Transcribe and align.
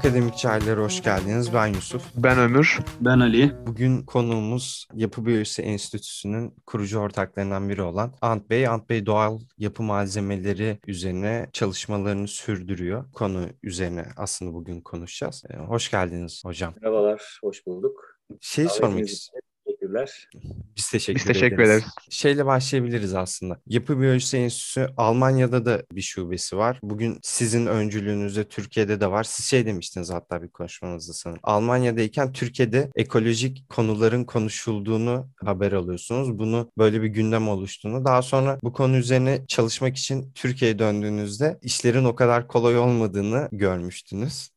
Akademik 0.00 0.36
Çaylar'a 0.36 0.82
hoş 0.82 1.02
geldiniz. 1.02 1.54
Ben 1.54 1.66
Yusuf. 1.66 2.02
Ben 2.16 2.38
Ömür. 2.38 2.78
Ben 3.00 3.20
Ali. 3.20 3.66
Bugün 3.66 4.02
konuğumuz 4.02 4.86
Yapı 4.94 5.26
Biyolojisi 5.26 5.62
Enstitüsü'nün 5.62 6.54
kurucu 6.66 6.98
ortaklarından 6.98 7.68
biri 7.68 7.82
olan 7.82 8.12
Ant 8.20 8.50
Bey. 8.50 8.68
Ant 8.68 8.90
Bey 8.90 9.06
doğal 9.06 9.38
yapı 9.58 9.82
malzemeleri 9.82 10.78
üzerine 10.86 11.50
çalışmalarını 11.52 12.28
sürdürüyor. 12.28 13.12
Konu 13.12 13.46
üzerine 13.62 14.06
aslında 14.16 14.54
bugün 14.54 14.80
konuşacağız. 14.80 15.44
Ee, 15.50 15.56
hoş 15.56 15.90
geldiniz 15.90 16.42
hocam. 16.44 16.74
Merhabalar, 16.82 17.38
hoş 17.42 17.66
bulduk. 17.66 18.18
Şey 18.40 18.68
sormak 18.68 19.08
istiyorum. 19.08 19.49
Teşekkürler. 19.90 20.28
Biz 20.76 20.90
teşekkür, 20.90 21.18
Biz 21.20 21.24
teşekkür 21.26 21.56
ederiz. 21.56 21.68
ederiz. 21.70 21.84
Şeyle 22.10 22.46
başlayabiliriz 22.46 23.14
aslında. 23.14 23.60
Yapı 23.66 24.00
Biyolojisi 24.00 24.36
Enstitüsü 24.36 24.88
Almanya'da 24.96 25.64
da 25.64 25.82
bir 25.92 26.02
şubesi 26.02 26.56
var. 26.56 26.80
Bugün 26.82 27.18
sizin 27.22 27.66
öncülüğünüzde 27.66 28.44
Türkiye'de 28.48 29.00
de 29.00 29.10
var. 29.10 29.24
Siz 29.24 29.46
şey 29.46 29.66
demiştiniz 29.66 30.10
hatta 30.10 30.42
bir 30.42 30.48
konuşmanızda 30.48 31.12
sanırım. 31.12 31.40
Almanya'dayken 31.42 32.32
Türkiye'de 32.32 32.90
ekolojik 32.96 33.68
konuların 33.68 34.24
konuşulduğunu 34.24 35.28
haber 35.44 35.72
alıyorsunuz. 35.72 36.38
Bunu 36.38 36.70
böyle 36.78 37.02
bir 37.02 37.08
gündem 37.08 37.48
oluştuğunu. 37.48 38.04
Daha 38.04 38.22
sonra 38.22 38.58
bu 38.62 38.72
konu 38.72 38.96
üzerine 38.96 39.44
çalışmak 39.48 39.96
için 39.96 40.32
Türkiye'ye 40.34 40.78
döndüğünüzde 40.78 41.58
işlerin 41.62 42.04
o 42.04 42.14
kadar 42.14 42.48
kolay 42.48 42.78
olmadığını 42.78 43.48
görmüştünüz. 43.52 44.50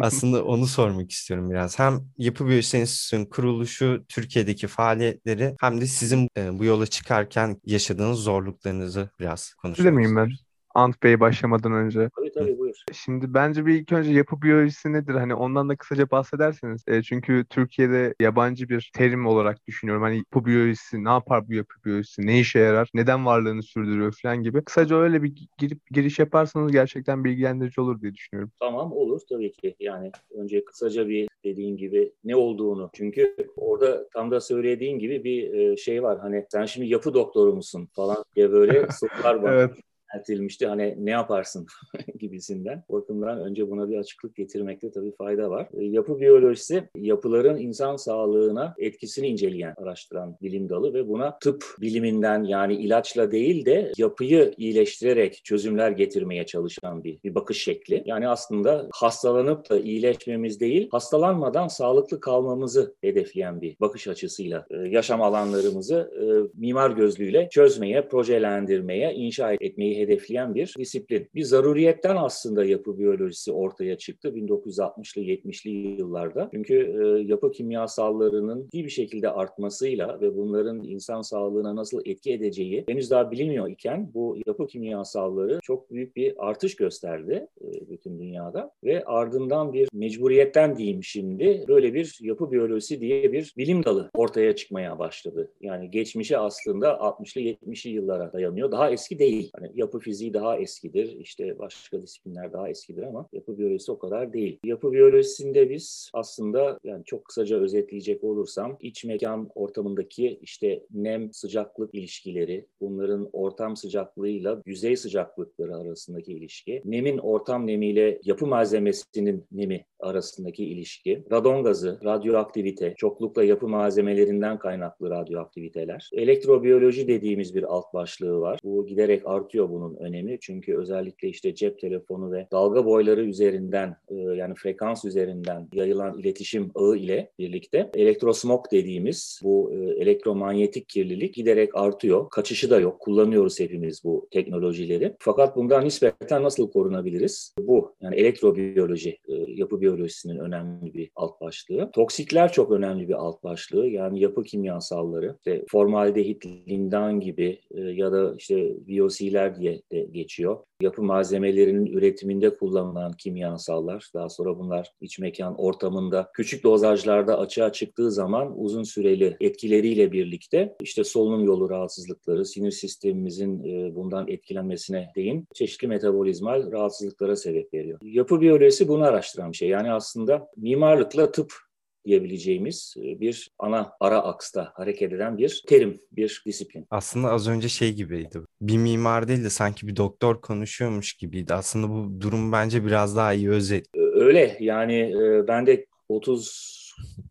Aslında 0.00 0.44
onu 0.44 0.66
sormak 0.66 1.10
istiyorum 1.10 1.50
biraz. 1.50 1.78
Hem 1.78 2.00
Yapı 2.18 2.46
Biyolojisi 2.46 2.76
Enstitüsü'nün 2.76 3.26
kuruluşu, 3.26 4.04
Türkiye'deki 4.08 4.66
faaliyetleri 4.66 5.54
hem 5.60 5.80
de 5.80 5.86
sizin 5.86 6.28
bu 6.52 6.64
yola 6.64 6.86
çıkarken 6.86 7.60
yaşadığınız 7.64 8.18
zorluklarınızı 8.18 9.10
biraz 9.20 9.54
konuşmak 9.54 9.86
Bilir 9.86 9.96
miyim 9.96 10.16
ben? 10.16 10.30
Ant 10.78 11.02
Bey 11.02 11.20
başlamadan 11.20 11.72
önce. 11.72 12.10
Tabii 12.16 12.32
tabii 12.32 12.58
buyur. 12.58 12.76
Şimdi 12.92 13.34
bence 13.34 13.66
bir 13.66 13.74
ilk 13.74 13.92
önce 13.92 14.10
yapı 14.12 14.42
biyolojisi 14.42 14.92
nedir? 14.92 15.14
Hani 15.14 15.34
ondan 15.34 15.68
da 15.68 15.76
kısaca 15.76 16.10
bahsederseniz. 16.10 16.84
E, 16.88 17.02
çünkü 17.02 17.44
Türkiye'de 17.50 18.14
yabancı 18.20 18.68
bir 18.68 18.90
terim 18.94 19.26
olarak 19.26 19.66
düşünüyorum. 19.66 20.02
Hani 20.02 20.16
yapı 20.16 20.44
biyolojisi 20.44 21.04
ne 21.04 21.08
yapar 21.08 21.48
bu 21.48 21.54
yapı 21.54 21.74
biyolojisi? 21.84 22.26
Ne 22.26 22.40
işe 22.40 22.58
yarar? 22.58 22.90
Neden 22.94 23.26
varlığını 23.26 23.62
sürdürüyor 23.62 24.14
falan 24.22 24.42
gibi. 24.42 24.64
Kısaca 24.64 24.96
öyle 24.96 25.22
bir 25.22 25.32
girip 25.58 25.86
giriş 25.90 26.18
yaparsanız 26.18 26.72
gerçekten 26.72 27.24
bilgilendirici 27.24 27.80
olur 27.80 28.00
diye 28.00 28.14
düşünüyorum. 28.14 28.52
Tamam 28.60 28.92
olur 28.92 29.20
tabii 29.28 29.52
ki. 29.52 29.76
Yani 29.80 30.10
önce 30.30 30.64
kısaca 30.64 31.08
bir 31.08 31.28
dediğin 31.44 31.76
gibi 31.76 32.12
ne 32.24 32.36
olduğunu. 32.36 32.90
Çünkü 32.92 33.36
orada 33.56 34.08
tam 34.08 34.30
da 34.30 34.40
söylediğin 34.40 34.98
gibi 34.98 35.24
bir 35.24 35.52
e, 35.52 35.76
şey 35.76 36.02
var. 36.02 36.18
Hani 36.18 36.46
sen 36.52 36.64
şimdi 36.64 36.86
yapı 36.86 37.14
doktoru 37.14 37.54
musun 37.54 37.88
falan 37.92 38.24
diye 38.36 38.52
böyle 38.52 38.86
sorular 39.00 39.34
var. 39.34 39.52
Evet. 39.52 39.70
Ertelmişti 40.14 40.66
hani 40.66 40.94
ne 40.98 41.10
yaparsın 41.10 41.66
gibisinden. 42.18 42.84
O 42.88 42.98
bakımdan 43.08 43.40
önce 43.40 43.70
buna 43.70 43.88
bir 43.90 43.98
açıklık 43.98 44.36
getirmekte 44.36 44.90
tabii 44.90 45.12
fayda 45.16 45.50
var. 45.50 45.68
E, 45.78 45.84
Yapı 45.84 46.20
biyolojisi 46.20 46.88
yapıların 46.94 47.58
insan 47.58 47.96
sağlığına 47.96 48.74
etkisini 48.78 49.26
inceleyen, 49.28 49.74
araştıran 49.76 50.36
bilim 50.42 50.68
dalı 50.68 50.94
ve 50.94 51.08
buna 51.08 51.38
tıp 51.38 51.64
biliminden 51.80 52.44
yani 52.44 52.74
ilaçla 52.74 53.30
değil 53.30 53.66
de 53.66 53.92
yapıyı 53.98 54.54
iyileştirerek 54.56 55.40
çözümler 55.44 55.90
getirmeye 55.90 56.46
çalışan 56.46 57.04
bir, 57.04 57.22
bir 57.24 57.34
bakış 57.34 57.62
şekli. 57.62 58.02
Yani 58.06 58.28
aslında 58.28 58.88
hastalanıp 58.92 59.70
da 59.70 59.78
iyileşmemiz 59.78 60.60
değil, 60.60 60.88
hastalanmadan 60.92 61.68
sağlıklı 61.68 62.20
kalmamızı 62.20 62.94
hedefleyen 63.00 63.60
bir 63.60 63.76
bakış 63.80 64.08
açısıyla 64.08 64.66
e, 64.70 64.76
yaşam 64.76 65.22
alanlarımızı 65.22 66.10
e, 66.20 66.24
mimar 66.60 66.90
gözlüğüyle 66.90 67.48
çözmeye, 67.50 68.08
projelendirmeye, 68.08 69.14
inşa 69.14 69.52
etmeyi 69.52 69.97
hedefleyen 70.00 70.54
bir 70.54 70.74
disiplin. 70.78 71.28
Bir 71.34 71.42
zaruriyetten 71.42 72.16
aslında 72.16 72.64
yapı 72.64 72.98
biyolojisi 72.98 73.52
ortaya 73.52 73.98
çıktı 73.98 74.28
1960'lı 74.28 75.22
70'li 75.22 75.70
yıllarda. 75.70 76.48
Çünkü 76.54 76.74
e, 76.74 77.22
yapı 77.22 77.52
kimyasallarının 77.52 78.68
iyi 78.72 78.84
bir 78.84 78.90
şekilde 78.90 79.30
artmasıyla 79.30 80.20
ve 80.20 80.36
bunların 80.36 80.82
insan 80.84 81.22
sağlığına 81.22 81.76
nasıl 81.76 82.00
etki 82.04 82.32
edeceği 82.32 82.84
henüz 82.88 83.10
daha 83.10 83.30
bilinmiyor 83.30 83.70
iken 83.70 84.10
bu 84.14 84.36
yapı 84.46 84.66
kimyasalları 84.66 85.58
çok 85.62 85.90
büyük 85.90 86.16
bir 86.16 86.34
artış 86.48 86.76
gösterdi 86.76 87.46
e, 87.60 87.90
bütün 87.90 88.18
dünyada 88.18 88.70
ve 88.84 89.04
ardından 89.04 89.72
bir 89.72 89.88
mecburiyetten 89.92 90.76
diyeyim 90.76 91.04
şimdi 91.04 91.64
böyle 91.68 91.94
bir 91.94 92.18
yapı 92.22 92.52
biyolojisi 92.52 93.00
diye 93.00 93.32
bir 93.32 93.54
bilim 93.56 93.84
dalı 93.84 94.10
ortaya 94.14 94.56
çıkmaya 94.56 94.98
başladı. 94.98 95.52
Yani 95.60 95.90
geçmişi 95.90 96.38
aslında 96.38 96.90
60'lı 96.90 97.40
70'li 97.40 97.90
yıllara 97.90 98.32
dayanıyor. 98.32 98.72
Daha 98.72 98.90
eski 98.90 99.18
değil. 99.18 99.50
Hani 99.56 99.70
yapı 99.74 99.87
fiziği 99.96 100.34
daha 100.34 100.58
eskidir. 100.58 101.16
işte 101.18 101.58
başka 101.58 102.02
disiplinler 102.02 102.52
daha 102.52 102.68
eskidir 102.68 103.02
ama 103.02 103.28
yapı 103.32 103.58
biyolojisi 103.58 103.92
o 103.92 103.98
kadar 103.98 104.32
değil. 104.32 104.58
Yapı 104.64 104.92
biyolojisinde 104.92 105.70
biz 105.70 106.10
aslında 106.14 106.78
yani 106.84 107.04
çok 107.04 107.24
kısaca 107.24 107.56
özetleyecek 107.56 108.24
olursam 108.24 108.76
iç 108.80 109.04
mekan 109.04 109.48
ortamındaki 109.54 110.38
işte 110.42 110.82
nem 110.90 111.32
sıcaklık 111.32 111.94
ilişkileri, 111.94 112.66
bunların 112.80 113.30
ortam 113.32 113.76
sıcaklığıyla 113.76 114.62
yüzey 114.66 114.96
sıcaklıkları 114.96 115.76
arasındaki 115.76 116.32
ilişki, 116.32 116.82
nemin 116.84 117.18
ortam 117.18 117.66
nemiyle 117.66 118.20
yapı 118.24 118.46
malzemesinin 118.46 119.44
nemi 119.52 119.84
arasındaki 120.00 120.64
ilişki, 120.64 121.24
radon 121.32 121.64
gazı, 121.64 122.00
radyoaktivite, 122.04 122.94
çoklukla 122.96 123.44
yapı 123.44 123.68
malzemelerinden 123.68 124.58
kaynaklı 124.58 125.10
radyoaktiviteler, 125.10 126.10
elektrobiyoloji 126.12 127.08
dediğimiz 127.08 127.54
bir 127.54 127.62
alt 127.62 127.94
başlığı 127.94 128.40
var. 128.40 128.60
Bu 128.64 128.86
giderek 128.86 129.22
artıyor 129.24 129.70
bunun 129.78 129.96
önemi 129.96 130.38
çünkü 130.40 130.76
özellikle 130.76 131.28
işte 131.28 131.54
cep 131.54 131.78
telefonu 131.78 132.32
ve 132.32 132.48
dalga 132.52 132.84
boyları 132.84 133.24
üzerinden 133.24 133.96
e, 134.08 134.14
yani 134.14 134.54
frekans 134.54 135.04
üzerinden 135.04 135.68
yayılan 135.72 136.18
iletişim 136.18 136.70
ağı 136.74 136.96
ile 136.96 137.30
birlikte 137.38 137.90
elektrosmog 137.94 138.64
dediğimiz 138.72 139.40
bu 139.44 139.72
e, 139.74 139.76
elektromanyetik 139.76 140.88
kirlilik 140.88 141.34
giderek 141.34 141.70
artıyor. 141.74 142.30
Kaçışı 142.30 142.70
da 142.70 142.80
yok. 142.80 143.00
Kullanıyoruz 143.00 143.60
hepimiz 143.60 144.04
bu 144.04 144.28
teknolojileri. 144.30 145.16
Fakat 145.18 145.56
bundan 145.56 145.84
nispeten 145.84 146.42
nasıl 146.42 146.70
korunabiliriz? 146.70 147.54
Bu 147.58 147.94
yani 148.00 148.16
elektrobiyoloji, 148.16 149.10
e, 149.28 149.34
yapı 149.48 149.80
biyolojisinin 149.80 150.38
önemli 150.38 150.94
bir 150.94 151.10
alt 151.16 151.40
başlığı. 151.40 151.90
Toksikler 151.92 152.52
çok 152.52 152.70
önemli 152.72 153.08
bir 153.08 153.14
alt 153.14 153.44
başlığı. 153.44 153.86
Yani 153.86 154.20
yapı 154.20 154.42
kimyasalları, 154.42 155.36
işte 155.38 155.64
formaldehit, 155.68 156.46
lindan 156.46 157.20
gibi 157.20 157.60
ya 157.74 158.12
da 158.12 158.34
işte 158.38 158.74
VOC'ler 158.88 159.60
diye 159.60 159.67
de 159.92 160.00
geçiyor. 160.00 160.58
Yapı 160.82 161.02
malzemelerinin 161.02 161.86
üretiminde 161.86 162.54
kullanılan 162.54 163.12
kimyasallar, 163.12 164.10
daha 164.14 164.28
sonra 164.28 164.58
bunlar 164.58 164.92
iç 165.00 165.18
mekan 165.18 165.54
ortamında 165.60 166.30
küçük 166.34 166.64
dozajlarda 166.64 167.38
açığa 167.38 167.72
çıktığı 167.72 168.10
zaman 168.10 168.60
uzun 168.60 168.82
süreli 168.82 169.36
etkileriyle 169.40 170.12
birlikte 170.12 170.76
işte 170.80 171.04
solunum 171.04 171.44
yolu 171.44 171.70
rahatsızlıkları, 171.70 172.44
sinir 172.44 172.70
sistemimizin 172.70 173.64
e, 173.64 173.94
bundan 173.94 174.28
etkilenmesine 174.28 175.10
değin 175.16 175.46
çeşitli 175.54 175.88
metabolizmal 175.88 176.72
rahatsızlıklara 176.72 177.36
sebep 177.36 177.74
veriyor. 177.74 177.98
Yapı 178.02 178.40
biyolojisi 178.40 178.88
bunu 178.88 179.04
araştıran 179.04 179.52
bir 179.52 179.56
şey. 179.56 179.68
Yani 179.68 179.92
aslında 179.92 180.48
mimarlıkla 180.56 181.32
tıp 181.32 181.67
diyebileceğimiz 182.08 182.94
e, 182.98 183.20
bir 183.20 183.50
ana 183.58 183.92
ara 184.00 184.22
aksta 184.22 184.72
hareket 184.74 185.12
eden 185.12 185.38
bir 185.38 185.62
terim, 185.66 186.00
bir 186.12 186.42
disiplin. 186.46 186.86
Aslında 186.90 187.28
az 187.28 187.48
önce 187.48 187.68
şey 187.68 187.94
gibiydi. 187.94 188.40
Bir 188.60 188.78
mimar 188.78 189.28
değil 189.28 189.44
de 189.44 189.50
sanki 189.50 189.86
bir 189.86 189.96
doktor 189.96 190.40
konuşuyormuş 190.40 191.12
gibiydi. 191.12 191.54
Aslında 191.54 191.90
bu 191.90 192.20
durum 192.20 192.52
bence 192.52 192.86
biraz 192.86 193.16
daha 193.16 193.32
iyi 193.32 193.50
özet. 193.50 193.86
Öyle 193.94 194.56
yani 194.60 194.94
e, 194.94 195.48
ben 195.48 195.66
de 195.66 195.86
30 196.08 196.78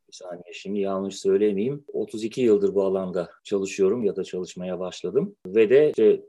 bir 0.07 0.13
saniye 0.13 0.53
şimdi 0.53 0.79
yanlış 0.79 1.15
söylemeyeyim. 1.15 1.83
32 1.93 2.41
yıldır 2.41 2.75
bu 2.75 2.83
alanda 2.83 3.29
çalışıyorum 3.43 4.03
ya 4.03 4.15
da 4.15 4.23
çalışmaya 4.23 4.79
başladım 4.79 5.35
ve 5.47 5.69
de 5.69 5.89
işte 5.89 6.21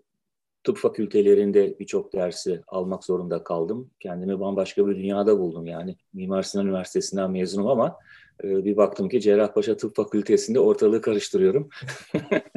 tıp 0.64 0.76
fakültelerinde 0.76 1.78
birçok 1.78 2.12
dersi 2.12 2.60
almak 2.68 3.04
zorunda 3.04 3.44
kaldım. 3.44 3.90
Kendimi 4.00 4.40
bambaşka 4.40 4.86
bir 4.86 4.96
dünyada 4.96 5.38
buldum 5.38 5.66
yani. 5.66 5.96
Mimar 6.12 6.42
Sinan 6.42 6.66
Üniversitesi'nden 6.66 7.30
mezunum 7.30 7.66
ama 7.66 7.96
e, 8.44 8.64
bir 8.64 8.76
baktım 8.76 9.08
ki 9.08 9.20
Cerrahpaşa 9.20 9.76
Tıp 9.76 9.96
Fakültesi'nde 9.96 10.60
ortalığı 10.60 11.00
karıştırıyorum. 11.02 11.68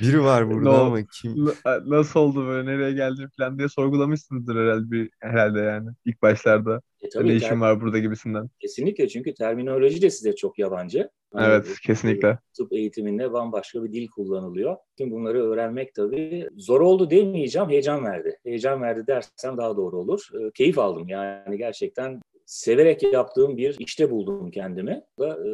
Biri 0.00 0.22
var 0.22 0.50
burada 0.50 0.70
No. 0.70 0.74
ama 0.84 0.98
kim? 1.02 1.46
Nasıl 1.86 2.20
oldu 2.20 2.46
böyle 2.46 2.70
nereye 2.70 2.92
geldim 2.92 3.28
falan 3.38 3.58
diye 3.58 3.68
sorgulamışsınızdır 3.68 4.56
herhalde 4.56 4.90
bir, 4.90 5.10
herhalde 5.20 5.60
yani 5.60 5.90
ilk 6.04 6.22
başlarda. 6.22 6.80
E, 7.02 7.08
tabii 7.08 7.24
ne 7.28 7.38
ter- 7.38 7.46
işin 7.46 7.60
var 7.60 7.80
burada 7.80 7.98
gibisinden. 7.98 8.48
Kesinlikle 8.60 9.08
çünkü 9.08 9.34
terminoloji 9.34 10.02
de 10.02 10.10
size 10.10 10.34
çok 10.34 10.58
yabancı. 10.58 11.08
Hani, 11.32 11.46
Evet 11.46 11.66
e, 11.70 11.86
kesinlikle. 11.86 12.38
tıp 12.56 12.72
eğitiminde 12.72 13.32
bambaşka 13.32 13.84
bir 13.84 13.92
dil 13.92 14.08
kullanılıyor. 14.08 14.76
Tüm 14.98 15.10
bunları 15.10 15.44
öğrenmek 15.50 15.94
tabii 15.94 16.48
zor 16.56 16.80
oldu 16.80 17.10
demeyeceğim, 17.10 17.68
heyecan 17.68 18.04
verdi. 18.04 18.36
Heyecan 18.44 18.82
verdi 18.82 19.06
dersem 19.06 19.56
daha 19.56 19.76
doğru 19.76 19.96
olur. 19.98 20.28
E, 20.34 20.50
keyif 20.54 20.78
aldım 20.78 21.08
yani 21.08 21.58
gerçekten 21.58 22.20
severek 22.46 23.02
yaptığım 23.02 23.56
bir 23.56 23.76
işte 23.78 24.10
buldum 24.10 24.50
kendimi. 24.50 25.02
Da 25.18 25.28
e, 25.28 25.50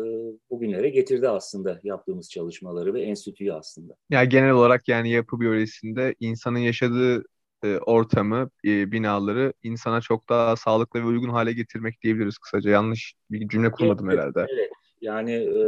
bugünlere 0.50 0.88
getirdi 0.88 1.28
aslında 1.28 1.80
yaptığımız 1.82 2.30
çalışmaları 2.30 2.94
ve 2.94 3.02
enstitüyü 3.02 3.52
aslında. 3.52 3.94
Ya 4.10 4.24
genel 4.24 4.50
olarak 4.50 4.88
yani 4.88 5.10
yapı 5.10 5.40
biyolojisinde 5.40 6.14
insanın 6.20 6.58
yaşadığı 6.58 7.24
e, 7.64 7.78
ortamı, 7.78 8.50
e, 8.64 8.92
binaları 8.92 9.52
insana 9.62 10.00
çok 10.00 10.28
daha 10.28 10.56
sağlıklı 10.56 11.00
ve 11.00 11.04
uygun 11.04 11.28
hale 11.28 11.52
getirmek 11.52 12.02
diyebiliriz 12.02 12.38
kısaca. 12.38 12.70
Yanlış 12.70 13.14
bir 13.30 13.48
cümle 13.48 13.70
kurmadım 13.70 14.10
evet, 14.10 14.18
herhalde. 14.18 14.46
Evet. 14.52 14.70
Yani 15.02 15.32
e, 15.32 15.62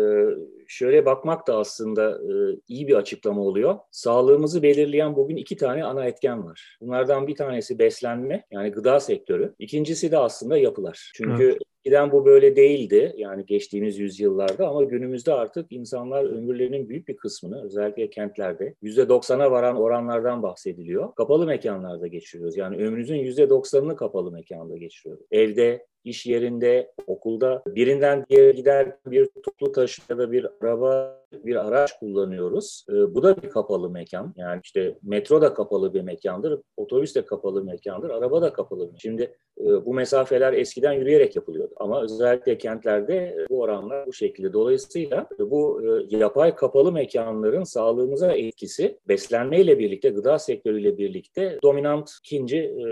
şöyle 0.69 1.07
bakmak 1.07 1.47
da 1.47 1.57
aslında 1.57 2.11
e, 2.11 2.35
iyi 2.69 2.89
bir 2.89 2.95
açıklama 2.95 3.43
oluyor. 3.43 3.79
Sağlığımızı 3.91 4.63
belirleyen 4.63 5.17
bugün 5.17 5.37
iki 5.37 5.57
tane 5.57 5.85
ana 5.85 6.05
etken 6.07 6.45
var. 6.45 6.79
Bunlardan 6.81 7.27
bir 7.27 7.35
tanesi 7.35 7.79
beslenme 7.79 8.45
yani 8.51 8.71
gıda 8.71 9.01
sektörü. 9.01 9.55
İkincisi 9.59 10.11
de 10.11 10.19
aslında 10.19 10.57
yapılar. 10.59 11.13
Çünkü 11.15 11.45
evet. 11.45 11.63
Eskiden 11.85 12.13
bu 12.13 12.25
böyle 12.25 12.57
değildi 12.57 13.15
yani 13.17 13.47
geçtiğimiz 13.47 13.99
yüzyıllarda 13.99 14.69
ama 14.69 14.85
günümüzde 14.85 15.33
artık 15.33 15.73
insanlar 15.73 16.25
ömürlerinin 16.25 16.89
büyük 16.89 17.09
bir 17.09 17.17
kısmını 17.17 17.65
özellikle 17.65 18.11
kentlerde 18.11 18.75
%90'a 18.83 19.51
varan 19.51 19.77
oranlardan 19.77 20.43
bahsediliyor. 20.43 21.15
Kapalı 21.15 21.47
mekanlarda 21.47 22.07
geçiriyoruz. 22.07 22.57
Yani 22.57 22.77
ömrünüzün 22.77 23.17
%90'ını 23.17 23.97
kapalı 23.97 24.33
mekanda 24.33 24.77
geçiriyoruz. 24.77 25.25
Evde, 25.31 25.87
iş 26.05 26.27
yerinde, 26.27 26.93
okulda. 27.07 27.63
Birinden 27.67 28.25
diğerine 28.31 28.53
gider 28.53 28.97
bir 29.07 29.29
toplu 29.43 29.73
taşıma 29.73 30.07
ya 30.11 30.19
da 30.19 30.33
bir 30.33 30.47
araba 30.61 31.24
bir 31.45 31.67
araç 31.67 31.99
kullanıyoruz. 31.99 32.85
E, 32.91 33.15
bu 33.15 33.23
da 33.23 33.43
bir 33.43 33.51
kapalı 33.51 33.91
mekan. 33.91 34.35
Yani 34.37 34.61
işte 34.65 34.99
metro 35.03 35.43
da 35.43 35.55
kapalı 35.55 35.95
bir 35.95 36.01
mekandır, 36.01 36.61
otobüs 36.77 37.15
de 37.15 37.25
kapalı 37.25 37.65
mekandır, 37.65 38.11
araba 38.11 38.43
da 38.43 38.53
kapalı 38.53 38.93
bir. 38.95 38.99
Şimdi 38.99 39.23
e, 39.61 39.65
bu 39.87 39.95
mesafeler 39.95 40.53
eskiden 40.53 40.93
yürüyerek 40.93 41.37
yapılıyordu. 41.37 41.73
Ama 41.77 42.03
özellikle 42.03 42.59
kentlerde 42.59 43.17
e, 43.17 43.47
bu 43.51 43.61
oranlar 43.61 44.07
bu 44.07 44.13
şekilde. 44.13 44.53
Dolayısıyla 44.53 45.27
bu 45.39 45.83
e, 45.83 46.17
yapay 46.17 46.55
kapalı 46.55 46.93
mekanların 46.93 47.65
sağlığımıza 47.65 48.33
etkisi 48.33 48.99
beslenmeyle 49.09 49.79
birlikte, 49.79 50.09
gıda 50.09 50.39
sektörüyle 50.39 50.99
birlikte 50.99 51.59
dominant 51.63 52.11
ikinci 52.25 52.59
e, 52.59 52.85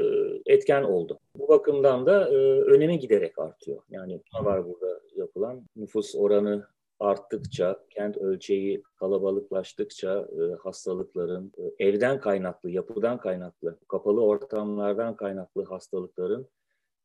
etken 0.46 0.82
oldu. 0.82 1.18
Bu 1.38 1.48
bakımdan 1.48 2.06
da 2.06 2.28
e, 2.28 2.36
önemi 2.60 2.98
giderek 2.98 3.38
artıyor. 3.38 3.82
Yani 3.90 4.20
ne 4.34 4.44
var 4.44 4.64
burada 4.68 5.00
yapılan 5.16 5.62
nüfus 5.76 6.14
oranı 6.14 6.66
arttıkça, 7.02 7.84
kent 7.90 8.16
ölçeği 8.16 8.82
kalabalıklaştıkça 8.96 10.28
e, 10.32 10.54
hastalıkların 10.62 11.52
e, 11.58 11.86
evden 11.86 12.20
kaynaklı, 12.20 12.70
yapıdan 12.70 13.18
kaynaklı, 13.18 13.78
kapalı 13.88 14.24
ortamlardan 14.24 15.16
kaynaklı 15.16 15.64
hastalıkların 15.64 16.48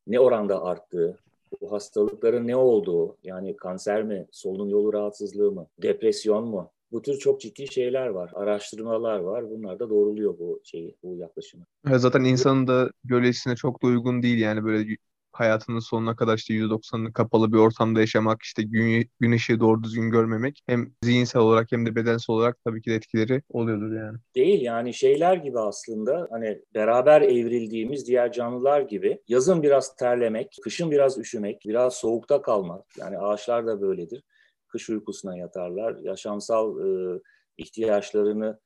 ne 0.06 0.20
oranda 0.20 0.62
arttığı, 0.62 1.18
bu 1.60 1.72
hastalıkların 1.72 2.46
ne 2.46 2.56
olduğu, 2.56 3.16
yani 3.24 3.56
kanser 3.56 4.02
mi, 4.02 4.26
solunum 4.30 4.68
yolu 4.70 4.92
rahatsızlığı 4.92 5.52
mı, 5.52 5.66
depresyon 5.82 6.48
mu, 6.48 6.70
bu 6.92 7.02
tür 7.02 7.18
çok 7.18 7.40
ciddi 7.40 7.72
şeyler 7.72 8.06
var, 8.06 8.30
araştırmalar 8.34 9.18
var. 9.18 9.50
Bunlar 9.50 9.78
da 9.78 9.90
doğruluyor 9.90 10.38
bu 10.38 10.60
şeyi, 10.64 10.96
bu 11.02 11.16
yaklaşımı. 11.16 11.64
Zaten 11.84 12.24
insanın 12.24 12.66
da 12.66 12.90
biyolojisine 13.04 13.56
çok 13.56 13.82
da 13.82 13.86
uygun 13.86 14.22
değil 14.22 14.38
yani 14.38 14.64
böyle 14.64 14.96
hayatının 15.40 15.78
sonuna 15.78 16.16
kadar 16.16 16.36
işte 16.36 16.54
%90'ını 16.54 17.12
kapalı 17.12 17.52
bir 17.52 17.58
ortamda 17.58 18.00
yaşamak, 18.00 18.42
işte 18.42 18.62
gün, 18.62 19.10
gün 19.20 19.32
ışığı 19.32 19.60
doğru 19.60 19.82
düzgün 19.82 20.10
görmemek 20.10 20.62
hem 20.66 20.92
zihinsel 21.02 21.42
olarak 21.42 21.72
hem 21.72 21.86
de 21.86 21.96
bedensel 21.96 22.36
olarak 22.36 22.56
tabii 22.64 22.82
ki 22.82 22.90
de 22.90 22.94
etkileri 22.94 23.42
oluyordur 23.48 23.96
yani. 23.96 24.18
Değil 24.34 24.62
yani 24.62 24.94
şeyler 24.94 25.36
gibi 25.36 25.58
aslında 25.58 26.28
hani 26.30 26.62
beraber 26.74 27.22
evrildiğimiz 27.22 28.06
diğer 28.06 28.32
canlılar 28.32 28.80
gibi 28.80 29.18
yazın 29.28 29.62
biraz 29.62 29.96
terlemek, 29.96 30.56
kışın 30.62 30.90
biraz 30.90 31.18
üşümek, 31.18 31.62
biraz 31.66 31.94
soğukta 31.94 32.42
kalmak 32.42 32.84
yani 32.98 33.18
ağaçlar 33.18 33.66
da 33.66 33.80
böyledir. 33.80 34.22
Kış 34.68 34.90
uykusuna 34.90 35.36
yatarlar, 35.36 35.96
yaşamsal 35.96 36.80
e, 36.80 37.20
ihtiyaçlarını 37.58 38.58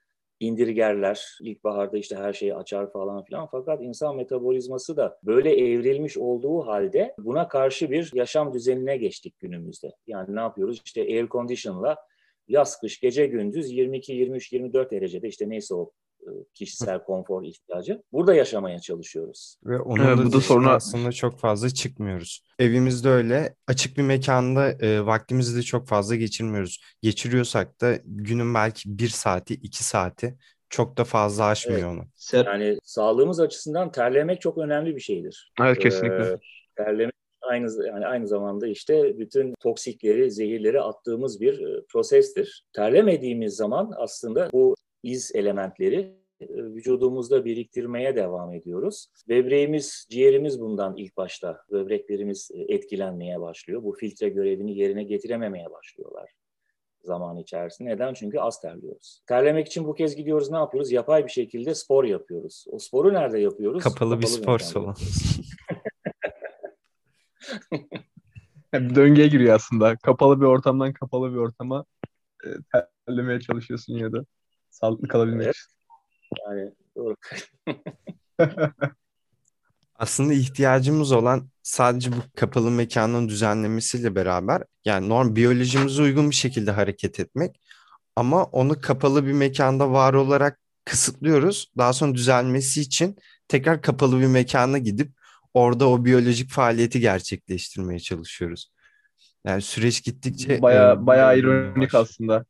indirgerler. 0.43 1.39
İlkbaharda 1.41 1.99
işte 1.99 2.17
her 2.17 2.33
şeyi 2.33 2.55
açar 2.55 2.93
falan 2.93 3.25
filan. 3.25 3.49
Fakat 3.50 3.83
insan 3.83 4.17
metabolizması 4.17 4.97
da 4.97 5.19
böyle 5.23 5.56
evrilmiş 5.56 6.19
olduğu 6.19 6.67
halde 6.67 7.15
buna 7.19 7.49
karşı 7.49 7.91
bir 7.91 8.11
yaşam 8.15 8.55
düzenine 8.55 8.97
geçtik 8.97 9.39
günümüzde. 9.39 9.93
Yani 10.06 10.37
ne 10.37 10.41
yapıyoruz? 10.41 10.83
İşte 10.85 11.03
air 11.03 11.29
condition'la 11.29 11.97
yaz 12.49 12.81
kış 12.81 13.00
gece 13.00 13.27
gündüz 13.27 13.71
22 13.71 14.12
23 14.12 14.53
24 14.53 14.91
derecede 14.91 15.29
işte 15.29 15.49
neyse 15.49 15.75
o 15.75 15.93
kişisel 16.55 17.05
konfor 17.05 17.43
ihtiyacı. 17.45 18.03
Burada 18.13 18.35
yaşamaya 18.35 18.79
çalışıyoruz. 18.79 19.57
Ve 19.65 19.81
onun 19.81 20.05
evet, 20.05 20.19
da, 20.19 20.25
bu 20.25 20.33
da 20.33 20.41
sonra 20.41 20.75
aslında 20.75 21.13
çok 21.13 21.39
fazla 21.39 21.71
çıkmıyoruz. 21.71 22.45
Evimizde 22.59 23.09
öyle 23.09 23.55
açık 23.67 23.97
bir 23.97 24.03
mekanda 24.03 24.71
e, 24.71 25.07
vaktimizi 25.07 25.57
de 25.57 25.63
çok 25.63 25.89
fazla 25.89 26.17
geçirmiyoruz. 26.17 26.81
Geçiriyorsak 27.03 27.81
da 27.81 27.99
günün 28.05 28.55
belki 28.55 28.99
bir 28.99 29.09
saati, 29.09 29.55
iki 29.55 29.85
saati 29.85 30.37
çok 30.71 30.97
da 30.97 31.05
fazla 31.05 31.45
aşmıyor 31.45 31.81
evet. 31.81 32.05
onu. 32.35 32.45
Yani 32.47 32.79
sağlığımız 32.85 33.41
açısından 33.41 33.93
terlemek 33.93 34.41
çok 34.41 34.59
önemli 34.59 34.97
bir 34.97 35.01
şeydir. 35.01 35.53
Evet 35.61 35.79
kesinlikle. 35.79 36.25
Ee, 36.25 36.39
terlemek 36.77 37.15
aynı 37.43 37.87
yani 37.87 38.07
aynı 38.07 38.29
zamanda 38.29 38.67
işte 38.67 39.19
bütün 39.19 39.55
toksikleri, 39.61 40.31
zehirleri 40.31 40.81
attığımız 40.81 41.41
bir 41.41 41.61
e, 41.61 41.85
prosestir. 41.93 42.65
Terlemediğimiz 42.73 43.57
zaman 43.57 43.93
aslında 43.97 44.49
bu 44.53 44.75
iz 45.03 45.35
elementleri 45.35 46.17
e, 46.41 46.47
vücudumuzda 46.49 47.45
biriktirmeye 47.45 48.17
devam 48.17 48.53
ediyoruz. 48.53 49.07
Böbreğimiz, 49.29 50.07
ciğerimiz 50.11 50.61
bundan 50.61 50.97
ilk 50.97 51.17
başta, 51.17 51.63
böbreklerimiz 51.71 52.51
e, 52.55 52.75
etkilenmeye 52.75 53.41
başlıyor. 53.41 53.83
Bu 53.83 53.93
filtre 53.93 54.29
görevini 54.29 54.79
yerine 54.79 55.05
getirememeye 55.05 55.71
başlıyorlar 55.71 56.31
zaman 57.05 57.37
içerisinde. 57.37 57.91
Neden? 57.91 58.15
Çünkü 58.15 58.39
az 58.39 58.61
terliyoruz. 58.61 59.23
Terlemek 59.27 59.67
için 59.67 59.85
bu 59.85 59.95
kez 59.95 60.17
gidiyoruz 60.17 60.51
ne 60.51 60.57
yapıyoruz? 60.57 60.93
Yapay 60.93 61.25
bir 61.25 61.31
şekilde 61.31 61.75
spor 61.75 62.05
yapıyoruz. 62.05 62.65
O 62.71 62.79
sporu 62.79 63.15
nerede 63.15 63.39
yapıyoruz? 63.39 63.83
Kapalı, 63.83 63.99
Kapalı 63.99 64.23
bir 64.23 64.27
spor 64.27 64.59
salonu. 64.59 64.95
yani 68.73 68.95
döngüye 68.95 69.29
giriyor 69.29 69.55
aslında. 69.55 69.97
Kapalı 69.97 70.41
bir 70.41 70.47
ortamdan 70.47 70.93
kapalı 70.93 71.33
bir 71.33 71.37
ortama 71.37 71.85
e, 72.45 72.49
terlemeye 73.07 73.41
çalışıyorsun 73.41 73.95
ya 73.95 74.13
da. 74.13 74.25
Sağlıklı 74.73 75.09
kalabilmek 75.09 75.47
evet. 75.47 75.57
Yani 76.47 76.73
doğru. 76.97 77.17
Aslında 79.95 80.33
ihtiyacımız 80.33 81.13
olan 81.13 81.49
sadece 81.63 82.13
bu 82.13 82.17
kapalı 82.37 82.71
mekanın 82.71 83.29
düzenlemesiyle 83.29 84.15
beraber 84.15 84.63
yani 84.85 85.09
norm 85.09 85.37
biyolojimize 85.37 86.03
uygun 86.03 86.31
bir 86.31 86.35
şekilde 86.35 86.70
hareket 86.70 87.20
etmek 87.20 87.61
ama 88.17 88.44
onu 88.44 88.81
kapalı 88.81 89.27
bir 89.27 89.32
mekanda 89.32 89.93
var 89.93 90.15
olarak 90.15 90.58
kısıtlıyoruz. 90.85 91.70
Daha 91.79 91.93
sonra 91.93 92.15
düzelmesi 92.15 92.81
için 92.81 93.17
tekrar 93.49 93.82
kapalı 93.82 94.20
bir 94.20 94.27
mekana 94.27 94.79
gidip 94.79 95.13
orada 95.55 95.89
o 95.89 96.05
biyolojik 96.05 96.51
faaliyeti 96.51 97.01
gerçekleştirmeye 97.01 98.01
çalışıyoruz. 98.01 98.73
Yani 99.46 99.63
süreç 99.63 100.05
gittikçe 100.05 100.63
baya 100.63 100.93
e, 100.93 101.06
baya 101.06 101.35
ironik 101.35 101.94
aslında. 101.94 102.44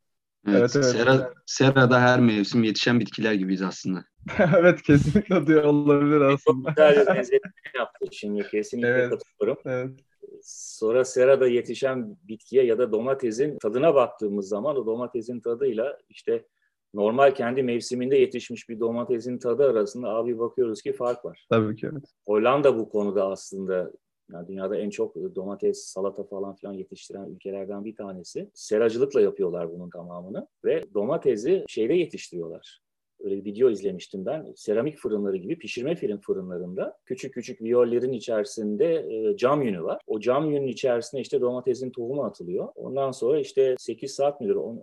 Evet, 0.49 0.77
evet, 0.77 0.77
evet. 0.77 0.85
Sera, 0.85 1.33
serada 1.47 2.01
her 2.01 2.21
mevsim 2.21 2.65
yetişen 2.65 3.01
bitkiler 3.01 3.33
gibiyiz 3.33 3.63
aslında. 3.63 4.05
evet 4.59 4.83
kesinlikle 4.83 5.47
diyor 5.47 5.65
olabilir 5.65 6.21
aslında. 6.21 6.75
Çok 6.75 6.89
güzel 6.89 7.07
bir 7.07 7.07
benzetme 7.15 7.51
yaptı 7.79 8.07
şimdi 8.13 8.49
kesinlikle 8.51 8.89
evet, 8.89 9.11
katılıyorum. 9.11 9.63
Evet. 9.65 10.01
Sonra 10.43 11.05
serada 11.05 11.47
yetişen 11.47 12.17
bitkiye 12.29 12.65
ya 12.65 12.79
da 12.79 12.93
domatesin 12.93 13.59
tadına 13.59 13.95
baktığımız 13.95 14.49
zaman 14.49 14.77
o 14.77 14.87
domatesin 14.87 15.41
tadıyla 15.41 15.99
işte 16.09 16.45
normal 16.95 17.35
kendi 17.35 17.63
mevsiminde 17.63 18.17
yetişmiş 18.17 18.69
bir 18.69 18.81
domatesin 18.81 19.39
tadı 19.39 19.71
arasında 19.71 20.09
abi 20.09 20.39
bakıyoruz 20.39 20.83
ki 20.83 20.93
fark 20.93 21.25
var. 21.25 21.47
Tabii 21.51 21.77
ki 21.77 21.89
evet. 21.93 22.05
Hollanda 22.27 22.79
bu 22.79 22.89
konuda 22.89 23.27
aslında 23.27 23.93
yani 24.33 24.49
dünyada 24.49 24.77
en 24.77 24.91
çok 24.91 25.15
domates, 25.35 25.85
salata 25.85 26.25
falan 26.25 26.55
filan 26.55 26.73
yetiştiren 26.73 27.31
ülkelerden 27.31 27.85
bir 27.85 27.97
tanesi. 27.97 28.51
Seracılıkla 28.55 29.21
yapıyorlar 29.21 29.71
bunun 29.73 29.91
tamamını 29.91 30.47
ve 30.65 30.85
domatesi 30.95 31.65
şeyde 31.69 31.95
yetiştiriyorlar. 31.95 32.83
Öyle 33.21 33.37
bir 33.37 33.45
video 33.45 33.71
izlemiştim 33.71 34.27
ben. 34.27 34.53
Seramik 34.57 34.99
fırınları 34.99 35.37
gibi 35.37 35.59
pişirme 35.59 35.95
film 35.95 36.19
fırınlarında 36.19 36.99
küçük 37.05 37.35
küçük 37.35 37.63
viyollerin 37.63 38.13
içerisinde 38.13 39.09
cam 39.37 39.63
yünü 39.63 39.83
var. 39.83 40.01
O 40.07 40.21
cam 40.21 40.51
yünün 40.51 40.67
içerisine 40.67 41.21
işte 41.21 41.41
domatesin 41.41 41.91
tohumu 41.91 42.25
atılıyor. 42.25 42.69
Ondan 42.75 43.11
sonra 43.11 43.41
işte 43.41 43.75
8 43.79 44.15
saat 44.15 44.41
midir, 44.41 44.55
10, 44.55 44.83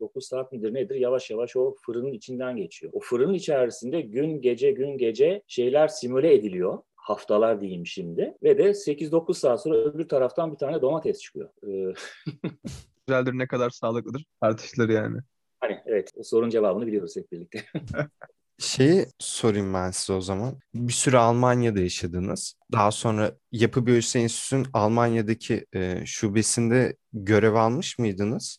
9 0.00 0.26
saat 0.26 0.52
midir 0.52 0.74
nedir 0.74 0.94
yavaş 0.94 1.30
yavaş 1.30 1.56
o 1.56 1.74
fırının 1.86 2.12
içinden 2.12 2.56
geçiyor. 2.56 2.92
O 2.94 3.00
fırının 3.00 3.34
içerisinde 3.34 4.00
gün 4.00 4.40
gece 4.40 4.70
gün 4.70 4.98
gece 4.98 5.42
şeyler 5.46 5.88
simüle 5.88 6.34
ediliyor 6.34 6.78
haftalar 7.02 7.60
diyeyim 7.60 7.86
şimdi. 7.86 8.34
Ve 8.42 8.58
de 8.58 8.74
8-9 8.74 9.34
saat 9.34 9.62
sonra 9.62 9.76
öbür 9.76 10.08
taraftan 10.08 10.52
bir 10.52 10.58
tane 10.58 10.82
domates 10.82 11.20
çıkıyor. 11.20 11.48
Ee, 11.62 11.94
Güzeldir 13.06 13.32
ne 13.32 13.46
kadar 13.46 13.70
sağlıklıdır 13.70 14.24
tartışılır 14.40 14.88
yani. 14.88 15.18
Hani 15.60 15.82
evet 15.86 16.12
o 16.16 16.22
sorunun 16.22 16.50
cevabını 16.50 16.86
biliyoruz 16.86 17.16
hep 17.16 17.32
birlikte. 17.32 17.64
Şeyi 18.58 19.06
sorayım 19.18 19.74
ben 19.74 19.90
size 19.90 20.12
o 20.12 20.20
zaman. 20.20 20.58
Bir 20.74 20.92
süre 20.92 21.18
Almanya'da 21.18 21.80
yaşadınız. 21.80 22.54
Daha 22.72 22.90
sonra 22.90 23.32
Yapı 23.52 23.86
Biyolojisi 23.86 24.18
Enstitüsü'nün 24.18 24.66
Almanya'daki 24.72 25.66
e, 25.74 26.06
şubesinde 26.06 26.96
görev 27.12 27.54
almış 27.54 27.98
mıydınız? 27.98 28.58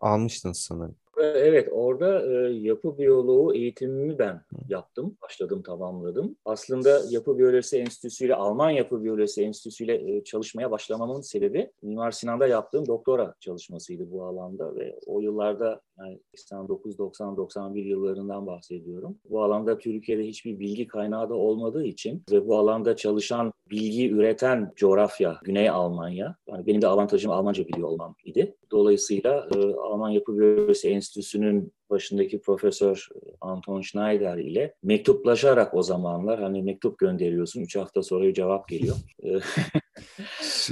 Almıştınız 0.00 0.58
sanırım. 0.58 0.96
Evet, 1.22 1.68
orada 1.72 2.26
e, 2.26 2.52
yapı 2.52 2.98
biyoloğu 2.98 3.54
eğitimimi 3.54 4.18
ben 4.18 4.40
yaptım, 4.68 5.16
başladım, 5.22 5.62
tamamladım. 5.62 6.36
Aslında 6.44 7.00
Yapı 7.10 7.38
Biyolojisi 7.38 7.78
Enstitüsü 7.78 8.26
ile 8.26 8.34
Alman 8.34 8.70
Yapı 8.70 9.02
Biyolojisi 9.02 9.42
Enstitüsü 9.42 9.84
ile 9.84 10.16
e, 10.16 10.24
çalışmaya 10.24 10.70
başlamamın 10.70 11.20
sebebi 11.20 11.72
Mimar 11.82 12.10
Sinan'da 12.10 12.46
yaptığım 12.46 12.86
doktora 12.86 13.34
çalışmasıydı 13.40 14.10
bu 14.10 14.24
alanda 14.24 14.74
ve 14.76 14.98
o 15.06 15.20
yıllarda 15.20 15.80
yani 15.98 16.20
89, 16.34 16.98
90, 16.98 17.36
91 17.36 17.84
yıllarından 17.84 18.46
bahsediyorum. 18.46 19.18
Bu 19.30 19.42
alanda 19.42 19.78
Türkiye'de 19.78 20.26
hiçbir 20.26 20.58
bilgi 20.58 20.86
kaynağı 20.86 21.30
da 21.30 21.34
olmadığı 21.34 21.84
için 21.84 22.22
ve 22.32 22.46
bu 22.46 22.58
alanda 22.58 22.96
çalışan, 22.96 23.52
bilgi 23.70 24.10
üreten 24.10 24.72
coğrafya 24.76 25.40
Güney 25.44 25.70
Almanya. 25.70 26.36
Yani 26.48 26.66
benim 26.66 26.82
de 26.82 26.86
avantajım 26.86 27.30
Almanca 27.30 27.68
biliyor 27.68 27.88
olmam 27.88 28.14
idi. 28.24 28.56
Dolayısıyla 28.70 29.48
e, 29.54 29.58
Alman 29.58 30.10
Yapı 30.10 30.38
Biyolojisi 30.38 30.88
Enstitüsü'nün 30.88 31.72
başındaki 31.90 32.40
profesör 32.40 33.08
Anton 33.40 33.80
Schneider 33.80 34.38
ile 34.38 34.74
mektuplaşarak 34.82 35.74
o 35.74 35.82
zamanlar 35.82 36.40
hani 36.40 36.62
mektup 36.62 36.98
gönderiyorsun, 36.98 37.60
üç 37.60 37.76
hafta 37.76 38.02
sonra 38.02 38.34
cevap 38.34 38.68
geliyor. 38.68 38.96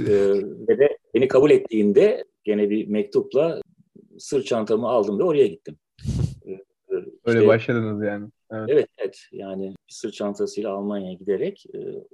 E, 0.07 0.13
e, 0.13 0.33
ve 0.67 0.79
de 0.79 0.97
beni 1.13 1.27
kabul 1.27 1.51
ettiğinde 1.51 2.25
gene 2.43 2.69
bir 2.69 2.87
mektupla 2.87 3.61
sırt 4.17 4.45
çantamı 4.45 4.87
aldım 4.87 5.19
ve 5.19 5.23
oraya 5.23 5.47
gittim. 5.47 5.77
Öyle 7.25 7.39
işte, 7.39 7.47
başladınız 7.47 8.03
yani. 8.03 8.29
Evet. 8.51 8.69
evet, 8.69 8.87
evet. 8.97 9.19
Yani 9.31 9.67
bir 9.67 9.93
sırt 9.93 10.13
çantasıyla 10.13 10.71
Almanya'ya 10.71 11.13
giderek 11.13 11.65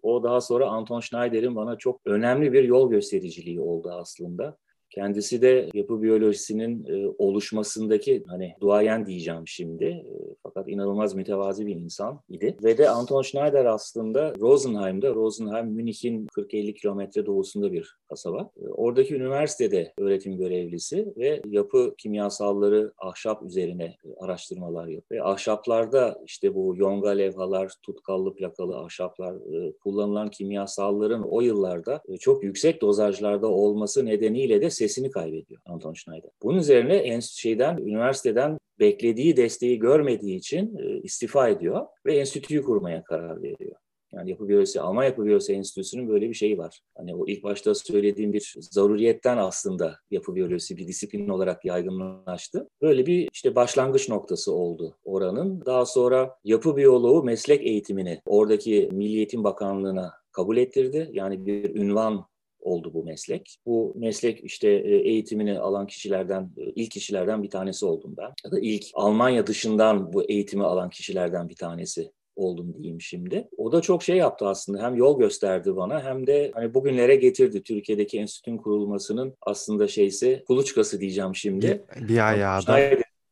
o 0.01 0.23
daha 0.23 0.41
sonra 0.41 0.65
Anton 0.65 0.99
Schneider'in 0.99 1.55
bana 1.55 1.77
çok 1.77 2.01
önemli 2.05 2.53
bir 2.53 2.63
yol 2.63 2.89
göstericiliği 2.89 3.61
oldu 3.61 3.89
aslında. 3.91 4.57
Kendisi 4.95 5.41
de 5.41 5.69
yapı 5.73 6.01
biyolojisinin 6.01 6.85
e, 6.85 7.13
oluşmasındaki 7.17 8.23
hani 8.27 8.55
duayen 8.61 9.05
diyeceğim 9.05 9.47
şimdi. 9.47 9.85
E, 9.85 10.05
fakat 10.43 10.69
inanılmaz 10.69 11.15
mütevazi 11.15 11.65
bir 11.65 11.75
insan 11.75 12.21
idi. 12.29 12.57
Ve 12.63 12.77
de 12.77 12.89
Anton 12.89 13.21
Schneider 13.21 13.65
aslında 13.65 14.33
Rosenheim'da, 14.39 15.15
Rosenheim 15.15 15.67
Münih'in 15.67 16.27
40-50 16.27 16.73
kilometre 16.73 17.25
doğusunda 17.25 17.71
bir 17.71 17.97
kasaba. 18.09 18.49
E, 18.61 18.67
oradaki 18.67 19.15
üniversitede 19.15 19.93
öğretim 19.97 20.37
görevlisi 20.37 21.13
ve 21.17 21.41
yapı 21.45 21.95
kimyasalları 21.97 22.93
ahşap 22.97 23.43
üzerine 23.43 23.95
araştırmalar 24.19 24.87
yapıyor. 24.87 25.05
Ve 25.11 25.23
ahşaplarda 25.23 26.21
işte 26.25 26.55
bu 26.55 26.73
yonga 26.77 27.09
levhalar, 27.09 27.73
tutkallı 27.83 28.35
plakalı 28.35 28.77
ahşaplar 28.77 29.35
kullanılan 29.83 30.29
kimyasalların 30.29 31.23
o 31.23 31.41
yıllarda 31.41 32.01
çok 32.19 32.43
yüksek 32.43 32.81
dozajlarda 32.81 33.47
olması 33.47 34.05
nedeniyle 34.05 34.61
de 34.61 34.69
sesini 34.69 35.11
kaybediyor 35.11 35.61
Anton 35.65 35.93
Schneider. 35.93 36.31
Bunun 36.43 36.57
üzerine 36.57 36.95
en 36.95 37.19
şeyden 37.19 37.77
üniversiteden 37.77 38.57
beklediği 38.79 39.37
desteği 39.37 39.79
görmediği 39.79 40.37
için 40.37 40.77
e, 40.77 40.99
istifa 41.01 41.49
ediyor 41.49 41.85
ve 42.05 42.17
enstitüyü 42.17 42.63
kurmaya 42.63 43.03
karar 43.03 43.43
veriyor. 43.43 43.75
Yani 44.15 44.29
Yapı 44.29 44.47
Biyolojisi, 44.47 44.81
Alman 44.81 45.03
Yapı 45.03 45.25
Biyolojisi 45.25 45.53
Enstitüsü'nün 45.53 46.09
böyle 46.09 46.29
bir 46.29 46.33
şeyi 46.33 46.57
var. 46.57 46.79
Hani 46.97 47.15
o 47.15 47.27
ilk 47.27 47.43
başta 47.43 47.75
söylediğim 47.75 48.33
bir 48.33 48.55
zaruriyetten 48.59 49.37
aslında 49.37 49.97
yapı 50.11 50.35
biyolojisi 50.35 50.77
bir 50.77 50.87
disiplin 50.87 51.29
olarak 51.29 51.65
yaygınlaştı. 51.65 52.69
Böyle 52.81 53.05
bir 53.05 53.29
işte 53.33 53.55
başlangıç 53.55 54.09
noktası 54.09 54.53
oldu 54.53 54.97
oranın. 55.05 55.65
Daha 55.65 55.85
sonra 55.85 56.35
yapı 56.43 56.77
biyoloğu 56.77 57.23
meslek 57.23 57.67
eğitimini 57.67 58.21
oradaki 58.25 58.89
Milli 58.91 59.15
Eğitim 59.15 59.43
Bakanlığı'na 59.43 60.13
kabul 60.31 60.57
ettirdi. 60.57 61.09
Yani 61.13 61.45
bir 61.45 61.75
ünvan 61.75 62.25
oldu 62.59 62.93
bu 62.93 63.03
meslek. 63.03 63.57
Bu 63.65 63.93
meslek 63.95 64.43
işte 64.43 64.69
e, 64.69 64.95
eğitimini 64.95 65.59
alan 65.59 65.87
kişilerden, 65.87 66.51
e, 66.57 66.63
ilk 66.63 66.91
kişilerden 66.91 67.43
bir 67.43 67.49
tanesi 67.49 67.85
oldum 67.85 68.13
ben. 68.17 68.33
Ya 68.45 68.51
da 68.51 68.59
ilk 68.59 68.85
Almanya 68.93 69.47
dışından 69.47 70.13
bu 70.13 70.23
eğitimi 70.23 70.63
alan 70.63 70.89
kişilerden 70.89 71.49
bir 71.49 71.55
tanesi 71.55 72.11
oldum 72.35 72.73
diyeyim 72.77 73.01
şimdi. 73.01 73.49
O 73.57 73.71
da 73.71 73.81
çok 73.81 74.03
şey 74.03 74.17
yaptı 74.17 74.47
aslında. 74.47 74.83
Hem 74.83 74.95
yol 74.95 75.19
gösterdi 75.19 75.75
bana 75.75 76.03
hem 76.03 76.27
de 76.27 76.51
hani 76.53 76.73
bugünlere 76.73 77.15
getirdi. 77.15 77.63
Türkiye'deki 77.63 78.19
enstitünün 78.19 78.57
kurulmasının 78.57 79.33
aslında 79.41 79.87
şeysi 79.87 80.43
kuluçkası 80.47 81.01
diyeceğim 81.01 81.35
şimdi. 81.35 81.85
Bir, 82.01 82.07
bir 82.07 82.29
ayağı 82.29 82.67
da 82.67 82.73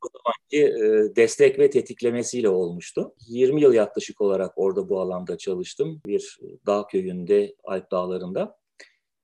o 0.02 0.08
zamanki 0.18 0.76
e, 0.84 1.16
destek 1.16 1.60
ve 1.60 1.70
tetiklemesiyle 1.70 2.50
olmuştu. 2.50 3.14
20 3.28 3.62
yıl 3.62 3.74
yaklaşık 3.74 4.22
olarak 4.22 4.52
orada 4.56 4.90
bu 4.90 5.00
alanda 5.00 5.38
çalıştım. 5.38 6.02
Bir 6.06 6.40
dağ 6.66 6.88
köyünde, 6.88 7.56
Alp 7.64 7.92
dağlarında. 7.92 8.58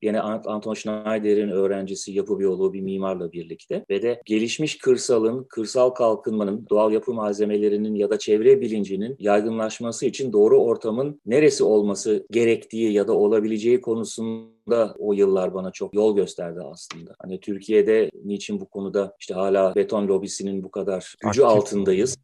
Yine 0.01 0.21
Anton 0.21 0.73
Schneider'in 0.73 1.49
öğrencisi 1.49 2.11
yapı 2.11 2.39
biyoloğu 2.39 2.73
bir 2.73 2.81
mimarla 2.81 3.31
birlikte 3.31 3.85
ve 3.89 4.01
de 4.01 4.21
gelişmiş 4.25 4.77
kırsalın, 4.77 5.43
kırsal 5.43 5.89
kalkınmanın, 5.89 6.67
doğal 6.69 6.91
yapı 6.91 7.13
malzemelerinin 7.13 7.95
ya 7.95 8.09
da 8.09 8.19
çevre 8.19 8.61
bilincinin 8.61 9.15
yaygınlaşması 9.19 10.05
için 10.05 10.33
doğru 10.33 10.63
ortamın 10.63 11.21
neresi 11.25 11.63
olması 11.63 12.25
gerektiği 12.31 12.93
ya 12.93 13.07
da 13.07 13.13
olabileceği 13.13 13.81
konusunda 13.81 14.95
o 14.99 15.13
yıllar 15.13 15.53
bana 15.53 15.71
çok 15.71 15.93
yol 15.93 16.15
gösterdi 16.15 16.59
aslında. 16.71 17.15
Hani 17.21 17.39
Türkiye'de 17.39 18.09
niçin 18.23 18.61
bu 18.61 18.69
konuda 18.69 19.15
işte 19.19 19.33
hala 19.33 19.75
beton 19.75 20.07
lobisinin 20.07 20.63
bu 20.63 20.71
kadar 20.71 21.15
gücü 21.23 21.43
Aktif. 21.43 21.57
altındayız 21.57 22.17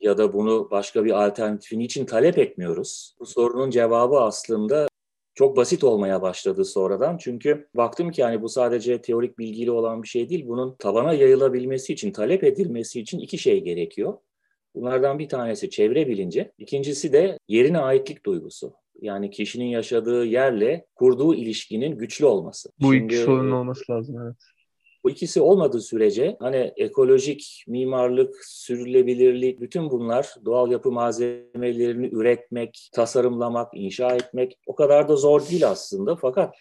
ya 0.00 0.18
da 0.18 0.32
bunu 0.32 0.68
başka 0.70 1.04
bir 1.04 1.26
alternatifin 1.26 1.80
için 1.80 2.04
talep 2.04 2.38
etmiyoruz. 2.38 3.14
Bu 3.20 3.26
sorunun 3.26 3.70
cevabı 3.70 4.20
aslında 4.20 4.88
çok 5.40 5.56
basit 5.56 5.84
olmaya 5.84 6.22
başladı 6.22 6.64
sonradan. 6.64 7.16
Çünkü 7.18 7.68
baktım 7.74 8.10
ki 8.10 8.22
hani 8.22 8.42
bu 8.42 8.48
sadece 8.48 9.02
teorik 9.02 9.38
bilgiyle 9.38 9.70
olan 9.70 10.02
bir 10.02 10.08
şey 10.08 10.28
değil. 10.28 10.44
Bunun 10.46 10.76
tabana 10.78 11.12
yayılabilmesi 11.12 11.92
için, 11.92 12.12
talep 12.12 12.44
edilmesi 12.44 13.00
için 13.00 13.18
iki 13.18 13.38
şey 13.38 13.64
gerekiyor. 13.64 14.18
Bunlardan 14.74 15.18
bir 15.18 15.28
tanesi 15.28 15.70
çevre 15.70 16.08
bilinci, 16.08 16.52
ikincisi 16.58 17.12
de 17.12 17.38
yerine 17.48 17.78
aitlik 17.78 18.26
duygusu. 18.26 18.74
Yani 19.00 19.30
kişinin 19.30 19.64
yaşadığı 19.64 20.24
yerle 20.24 20.86
kurduğu 20.94 21.34
ilişkinin 21.34 21.98
güçlü 21.98 22.26
olması. 22.26 22.70
Bu 22.80 22.94
Şimdi, 22.94 23.14
iki 23.14 23.24
sorunun 23.24 23.50
olması 23.50 23.92
lazım 23.92 24.16
evet. 24.24 24.36
Bu 25.04 25.10
ikisi 25.10 25.40
olmadığı 25.40 25.80
sürece 25.80 26.36
hani 26.40 26.72
ekolojik, 26.76 27.64
mimarlık, 27.68 28.34
sürülebilirlik 28.44 29.60
bütün 29.60 29.90
bunlar 29.90 30.34
doğal 30.44 30.70
yapı 30.70 30.92
malzemelerini 30.92 32.08
üretmek, 32.12 32.90
tasarımlamak, 32.92 33.68
inşa 33.74 34.14
etmek 34.14 34.58
o 34.66 34.74
kadar 34.74 35.08
da 35.08 35.16
zor 35.16 35.48
değil 35.48 35.68
aslında. 35.68 36.16
Fakat 36.16 36.54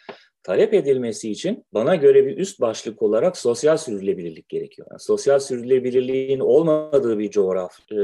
talep 0.44 0.74
edilmesi 0.74 1.32
için 1.32 1.66
bana 1.74 1.96
göre 1.96 2.26
bir 2.26 2.38
üst 2.38 2.62
başlık 2.62 3.02
olarak 3.02 3.38
sosyal 3.38 3.78
sürdürülebilirlik 3.78 4.50
gerekiyor. 4.50 4.88
Yani 4.92 5.00
sosyal 5.00 5.40
sürdürülebilirliğin 5.40 6.40
olmadığı 6.40 7.20
bir 7.20 7.32
coğraf, 7.32 7.92
e, 7.92 7.96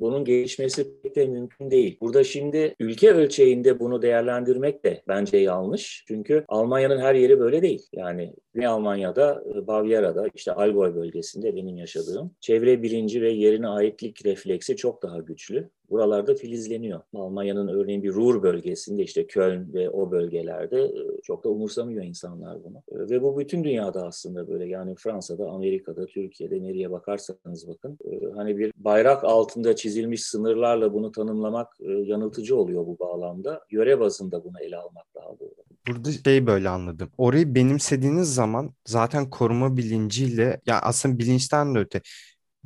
bunun 0.00 0.24
gelişmesi 0.24 1.00
pek 1.02 1.16
de 1.16 1.26
mümkün 1.26 1.70
değil. 1.70 1.98
Burada 2.00 2.24
şimdi 2.24 2.74
ülke 2.80 3.12
ölçeğinde 3.12 3.80
bunu 3.80 4.02
değerlendirmek 4.02 4.84
de 4.84 5.02
bence 5.08 5.36
yanlış. 5.36 6.04
Çünkü 6.08 6.44
Almanya'nın 6.48 6.98
her 6.98 7.14
yeri 7.14 7.40
böyle 7.40 7.62
değil. 7.62 7.86
Yani 7.92 8.34
Güney 8.54 8.66
Almanya'da, 8.66 9.44
e, 9.54 9.66
Bavyera'da, 9.66 10.28
işte 10.34 10.50
Allgäu 10.50 10.94
bölgesinde 10.94 11.56
benim 11.56 11.76
yaşadığım 11.76 12.34
çevre 12.40 12.82
bilinci 12.82 13.22
ve 13.22 13.30
yerine 13.30 13.68
aitlik 13.68 14.26
refleksi 14.26 14.76
çok 14.76 15.02
daha 15.02 15.18
güçlü 15.18 15.70
buralarda 15.90 16.34
filizleniyor. 16.34 17.00
Almanya'nın 17.14 17.68
örneğin 17.68 18.02
bir 18.02 18.12
Ruhr 18.12 18.42
bölgesinde 18.42 19.02
işte 19.02 19.26
Köln 19.26 19.72
ve 19.74 19.90
o 19.90 20.10
bölgelerde 20.10 20.82
e, 20.82 21.20
çok 21.22 21.44
da 21.44 21.48
umursamıyor 21.48 22.04
insanlar 22.04 22.58
bunu. 22.64 22.82
E, 22.88 23.10
ve 23.10 23.22
bu 23.22 23.38
bütün 23.38 23.64
dünyada 23.64 24.06
aslında 24.06 24.48
böyle 24.48 24.66
yani 24.66 24.94
Fransa'da, 24.94 25.50
Amerika'da, 25.50 26.06
Türkiye'de 26.06 26.62
nereye 26.62 26.90
bakarsanız 26.90 27.68
bakın. 27.68 27.98
E, 28.04 28.20
hani 28.36 28.58
bir 28.58 28.72
bayrak 28.76 29.24
altında 29.24 29.76
çizilmiş 29.76 30.22
sınırlarla 30.22 30.92
bunu 30.92 31.12
tanımlamak 31.12 31.68
yanıltıcı 31.80 32.56
oluyor 32.56 32.86
bu 32.86 32.98
bağlamda. 32.98 33.60
Yöre 33.70 34.00
bazında 34.00 34.44
bunu 34.44 34.60
ele 34.60 34.76
almak 34.76 35.06
daha 35.14 35.38
doğru. 35.40 35.54
Burada 35.88 36.12
şey 36.12 36.46
böyle 36.46 36.68
anladım. 36.68 37.10
Orayı 37.18 37.54
benimsediğiniz 37.54 38.34
zaman 38.34 38.70
zaten 38.86 39.30
koruma 39.30 39.76
bilinciyle 39.76 40.60
ya 40.66 40.80
aslında 40.80 41.18
bilinçten 41.18 41.74
de 41.74 41.78
öte 41.78 42.00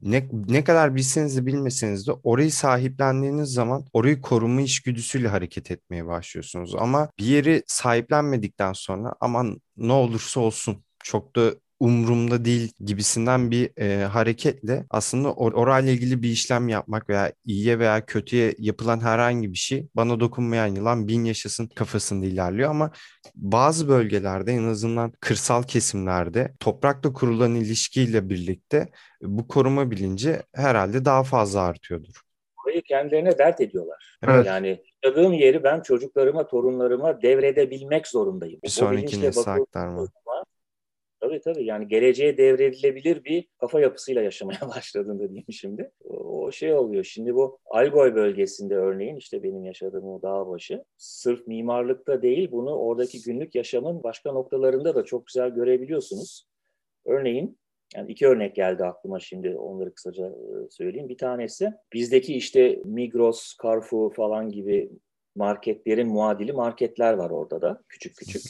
ne, 0.03 0.29
ne 0.49 0.65
kadar 0.65 0.95
bilseniz 0.95 1.37
de 1.37 1.47
bilmeseniz 1.47 2.07
de 2.07 2.13
orayı 2.13 2.53
sahiplendiğiniz 2.53 3.53
zaman 3.53 3.85
orayı 3.93 4.21
koruma 4.21 4.61
içgüdüsüyle 4.61 5.29
hareket 5.29 5.71
etmeye 5.71 6.07
başlıyorsunuz. 6.07 6.75
Ama 6.75 7.09
bir 7.19 7.25
yeri 7.25 7.63
sahiplenmedikten 7.67 8.73
sonra 8.73 9.15
aman 9.21 9.61
ne 9.77 9.93
olursa 9.93 10.41
olsun 10.41 10.85
çok 11.05 11.37
da 11.37 11.55
umrumda 11.83 12.45
değil 12.45 12.73
gibisinden 12.85 13.51
bir 13.51 13.71
e, 13.77 14.05
hareketle 14.05 14.87
aslında 14.91 15.29
or- 15.29 15.55
orayla 15.55 15.93
ilgili 15.93 16.23
bir 16.23 16.29
işlem 16.29 16.69
yapmak 16.69 17.09
veya 17.09 17.33
iyiye 17.45 17.79
veya 17.79 18.07
kötüye 18.07 18.55
yapılan 18.59 19.01
herhangi 19.01 19.53
bir 19.53 19.57
şey 19.57 19.89
bana 19.97 20.21
dokunmayan 20.21 20.67
yılan 20.67 21.09
bin 21.09 21.25
yaşasın 21.25 21.67
kafasında 21.67 22.27
ilerliyor 22.27 22.71
ama 22.71 22.91
bazı 23.35 23.89
bölgelerde 23.89 24.53
en 24.53 24.65
azından 24.65 25.13
kırsal 25.21 25.63
kesimlerde 25.63 26.53
toprakla 26.61 27.13
kurulan 27.13 27.55
ilişkiyle 27.55 28.29
birlikte 28.29 28.89
bu 29.23 29.49
koruma 29.49 29.91
bilinci 29.91 30.37
herhalde 30.55 31.05
daha 31.05 31.23
fazla 31.23 31.61
artıyordur. 31.61 32.23
Burayı 32.65 32.83
kendilerine 32.83 33.39
dert 33.39 33.61
ediyorlar. 33.61 34.19
Evet. 34.23 34.47
Yani 34.47 34.83
yaşadığım 35.03 35.33
yeri 35.33 35.65
ben 35.65 35.81
çocuklarıma, 35.81 36.47
torunlarıma 36.47 37.23
devredebilmek 37.23 38.07
zorundayım. 38.07 38.61
Bir 38.65 38.69
sonraki 38.69 39.21
nesle 39.21 39.51
aktarma. 39.51 40.07
Tabii 41.33 41.41
tabii 41.41 41.65
yani 41.65 41.89
geleceğe 41.89 42.39
devredilebilir 42.39 43.25
bir 43.25 43.49
kafa 43.61 43.81
yapısıyla 43.81 44.23
yaşamaya 44.23 44.61
başladığında 44.77 45.29
diyeyim 45.29 45.53
şimdi. 45.53 45.91
O 46.05 46.53
şey 46.53 46.75
oluyor 46.75 47.05
şimdi 47.05 47.35
bu 47.35 47.59
Algoy 47.67 48.15
bölgesinde 48.15 48.77
örneğin 48.77 49.17
işte 49.17 49.43
benim 49.43 49.65
yaşadığım 49.65 50.05
o 50.05 50.23
dağ 50.23 50.49
başı 50.49 50.85
sırf 50.97 51.47
mimarlıkta 51.47 52.23
değil 52.23 52.49
bunu 52.53 52.77
oradaki 52.77 53.23
günlük 53.23 53.55
yaşamın 53.55 54.03
başka 54.03 54.33
noktalarında 54.33 54.95
da 54.95 55.05
çok 55.05 55.27
güzel 55.27 55.51
görebiliyorsunuz. 55.51 56.47
Örneğin 57.07 57.59
yani 57.97 58.13
iki 58.13 58.27
örnek 58.27 58.55
geldi 58.55 58.85
aklıma 58.85 59.21
şimdi 59.21 59.57
onları 59.57 59.95
kısaca 59.95 60.27
e, 60.27 60.71
söyleyeyim. 60.71 61.09
Bir 61.09 61.19
tanesi 61.19 61.73
bizdeki 61.93 62.35
işte 62.35 62.81
Migros, 62.85 63.57
Carrefour 63.63 64.15
falan 64.15 64.49
gibi 64.49 64.91
marketlerin 65.35 66.09
muadili 66.09 66.53
marketler 66.53 67.13
var 67.13 67.31
orada 67.31 67.63
da 67.63 67.83
küçük 67.89 68.17
küçük. 68.17 68.43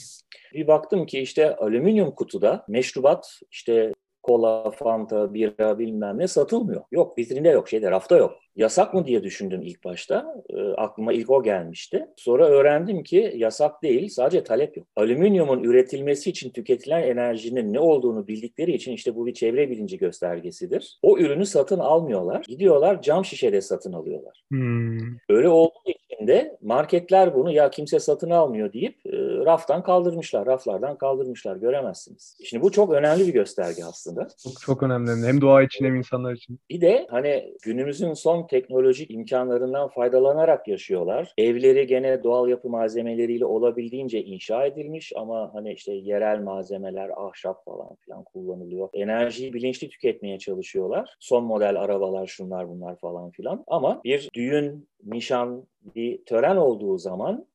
Bir 0.53 0.67
baktım 0.67 1.05
ki 1.05 1.19
işte 1.19 1.55
alüminyum 1.55 2.11
kutuda 2.11 2.65
meşrubat 2.67 3.39
işte 3.51 3.93
kola, 4.23 4.71
fanta, 4.71 5.33
bira 5.33 5.79
bilmem 5.79 6.19
ne 6.19 6.27
satılmıyor. 6.27 6.83
Yok 6.91 7.17
vitrinde 7.17 7.49
yok 7.49 7.69
şeyde 7.69 7.91
rafta 7.91 8.17
yok. 8.17 8.33
Yasak 8.55 8.93
mı 8.93 9.05
diye 9.05 9.23
düşündüm 9.23 9.61
ilk 9.61 9.83
başta. 9.83 10.35
E, 10.49 10.61
aklıma 10.61 11.13
ilk 11.13 11.29
o 11.29 11.43
gelmişti. 11.43 12.05
Sonra 12.15 12.47
öğrendim 12.47 13.03
ki 13.03 13.33
yasak 13.35 13.83
değil 13.83 14.09
sadece 14.09 14.43
talep 14.43 14.77
yok. 14.77 14.87
Alüminyumun 14.95 15.63
üretilmesi 15.63 16.29
için 16.29 16.49
tüketilen 16.49 17.03
enerjinin 17.03 17.73
ne 17.73 17.79
olduğunu 17.79 18.27
bildikleri 18.27 18.73
için 18.73 18.91
işte 18.91 19.15
bu 19.15 19.25
bir 19.25 19.33
çevre 19.33 19.69
bilinci 19.69 19.97
göstergesidir. 19.97 20.99
O 21.01 21.17
ürünü 21.17 21.45
satın 21.45 21.79
almıyorlar. 21.79 22.45
Gidiyorlar 22.47 23.01
cam 23.01 23.25
şişede 23.25 23.61
satın 23.61 23.93
alıyorlar. 23.93 24.43
Hmm. 24.49 24.99
Öyle 25.29 25.49
olduğu 25.49 25.89
için 25.89 26.02
de 26.27 26.57
marketler 26.61 27.35
bunu 27.35 27.51
ya 27.51 27.69
kimse 27.69 27.99
satın 27.99 28.29
almıyor 28.29 28.73
deyip 28.73 29.05
e, 29.05 29.11
raftan 29.45 29.83
kaldırmışlar, 29.83 30.45
raflardan 30.45 30.97
kaldırmışlar. 30.97 31.55
Göremezsiniz. 31.55 32.37
Şimdi 32.43 32.63
bu 32.63 32.71
çok 32.71 32.93
önemli 32.93 33.27
bir 33.27 33.33
gösterge 33.33 33.85
aslında. 33.85 34.27
Çok, 34.43 34.61
çok 34.61 34.83
önemli. 34.83 35.27
Hem 35.27 35.41
doğa 35.41 35.63
için 35.63 35.85
hem 35.85 35.95
insanlar 35.95 36.33
için. 36.33 36.59
Bir 36.69 36.81
de 36.81 37.07
hani 37.09 37.53
günümüzün 37.63 38.13
son 38.13 38.47
teknolojik 38.47 39.11
imkanlarından 39.11 39.87
faydalanarak 39.87 40.67
yaşıyorlar. 40.67 41.33
Evleri 41.37 41.87
gene 41.87 42.23
doğal 42.23 42.47
yapı 42.47 42.69
malzemeleriyle 42.69 43.45
olabildiğince 43.45 44.23
inşa 44.23 44.65
edilmiş 44.65 45.13
ama 45.15 45.53
hani 45.53 45.73
işte 45.73 45.93
yerel 45.93 46.39
malzemeler, 46.39 47.09
ahşap 47.15 47.65
falan 47.65 47.95
filan 47.95 48.23
kullanılıyor. 48.23 48.89
Enerjiyi 48.93 49.53
bilinçli 49.53 49.89
tüketmeye 49.89 50.39
çalışıyorlar. 50.39 51.15
Son 51.19 51.43
model 51.43 51.81
arabalar 51.81 52.27
şunlar 52.27 52.69
bunlar 52.69 52.95
falan 52.95 53.31
filan. 53.31 53.63
Ama 53.67 54.01
bir 54.03 54.29
düğün, 54.33 54.87
nişan, 55.05 55.67
bir 55.95 56.25
tören 56.25 56.55
olduğu 56.55 56.97
zaman 56.97 57.47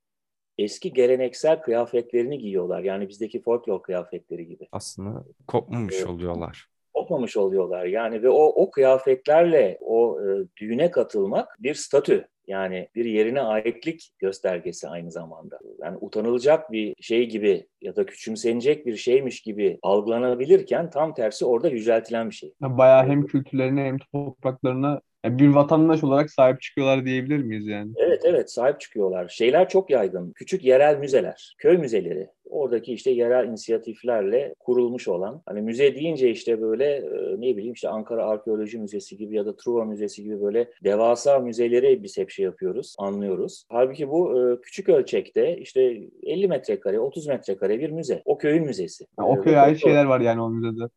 eski 0.58 0.92
geleneksel 0.92 1.62
kıyafetlerini 1.62 2.38
giyiyorlar. 2.38 2.82
Yani 2.82 3.08
bizdeki 3.08 3.42
folklor 3.42 3.82
kıyafetleri 3.82 4.46
gibi. 4.46 4.68
Aslında 4.72 5.24
kopmamış 5.46 6.04
oluyorlar 6.04 6.68
kopmamış 6.98 7.36
oluyorlar. 7.36 7.84
Yani 7.84 8.22
ve 8.22 8.28
o, 8.28 8.42
o 8.42 8.70
kıyafetlerle 8.70 9.78
o 9.80 10.20
e, 10.20 10.46
düğüne 10.56 10.90
katılmak 10.90 11.56
bir 11.62 11.74
statü. 11.74 12.28
Yani 12.46 12.88
bir 12.94 13.04
yerine 13.04 13.40
aitlik 13.40 14.12
göstergesi 14.18 14.88
aynı 14.88 15.10
zamanda. 15.10 15.58
Yani 15.78 15.98
utanılacak 16.00 16.72
bir 16.72 16.94
şey 17.00 17.28
gibi 17.28 17.66
ya 17.80 17.96
da 17.96 18.06
küçümsenecek 18.06 18.86
bir 18.86 18.96
şeymiş 18.96 19.40
gibi 19.40 19.78
algılanabilirken 19.82 20.90
tam 20.90 21.14
tersi 21.14 21.44
orada 21.44 21.68
yüceltilen 21.68 22.30
bir 22.30 22.34
şey. 22.34 22.52
Bayağı 22.60 23.06
hem 23.06 23.26
kültürlerine 23.26 23.84
hem 23.84 23.98
topraklarına 23.98 25.00
yani 25.24 25.38
bir 25.38 25.48
vatandaş 25.48 26.04
olarak 26.04 26.30
sahip 26.30 26.62
çıkıyorlar 26.62 27.04
diyebilir 27.04 27.38
miyiz 27.38 27.66
yani? 27.66 27.92
Evet 27.96 28.22
evet 28.24 28.52
sahip 28.52 28.80
çıkıyorlar. 28.80 29.28
Şeyler 29.28 29.68
çok 29.68 29.90
yaygın. 29.90 30.32
Küçük 30.32 30.64
yerel 30.64 30.98
müzeler, 30.98 31.54
köy 31.58 31.76
müzeleri. 31.76 32.28
Oradaki 32.44 32.92
işte 32.92 33.10
yerel 33.10 33.48
inisiyatiflerle 33.48 34.54
kurulmuş 34.58 35.08
olan 35.08 35.42
hani 35.46 35.62
müze 35.62 35.94
deyince 35.94 36.30
işte 36.30 36.60
böyle 36.60 36.84
e, 36.84 37.40
ne 37.40 37.56
bileyim 37.56 37.72
işte 37.72 37.88
Ankara 37.88 38.26
Arkeoloji 38.26 38.78
Müzesi 38.78 39.16
gibi 39.16 39.36
ya 39.36 39.46
da 39.46 39.56
Truva 39.56 39.84
Müzesi 39.84 40.22
gibi 40.22 40.42
böyle 40.42 40.70
devasa 40.84 41.38
müzeleri 41.38 42.02
biz 42.02 42.18
hep 42.18 42.30
şey 42.30 42.44
yapıyoruz, 42.44 42.94
anlıyoruz. 42.98 43.64
Halbuki 43.68 44.08
bu 44.08 44.40
e, 44.40 44.60
küçük 44.60 44.88
ölçekte 44.88 45.56
işte 45.58 46.00
50 46.22 46.48
metrekare, 46.48 47.00
30 47.00 47.26
metrekare 47.26 47.80
bir 47.80 47.90
müze. 47.90 48.22
O 48.24 48.38
köyün 48.38 48.64
müzesi. 48.64 49.06
Ya, 49.18 49.24
o 49.24 49.40
köye 49.40 49.58
ait 49.58 49.78
şeyler 49.78 50.04
var 50.04 50.20
yani 50.20 50.42
o 50.42 50.50
müzede. 50.50 50.88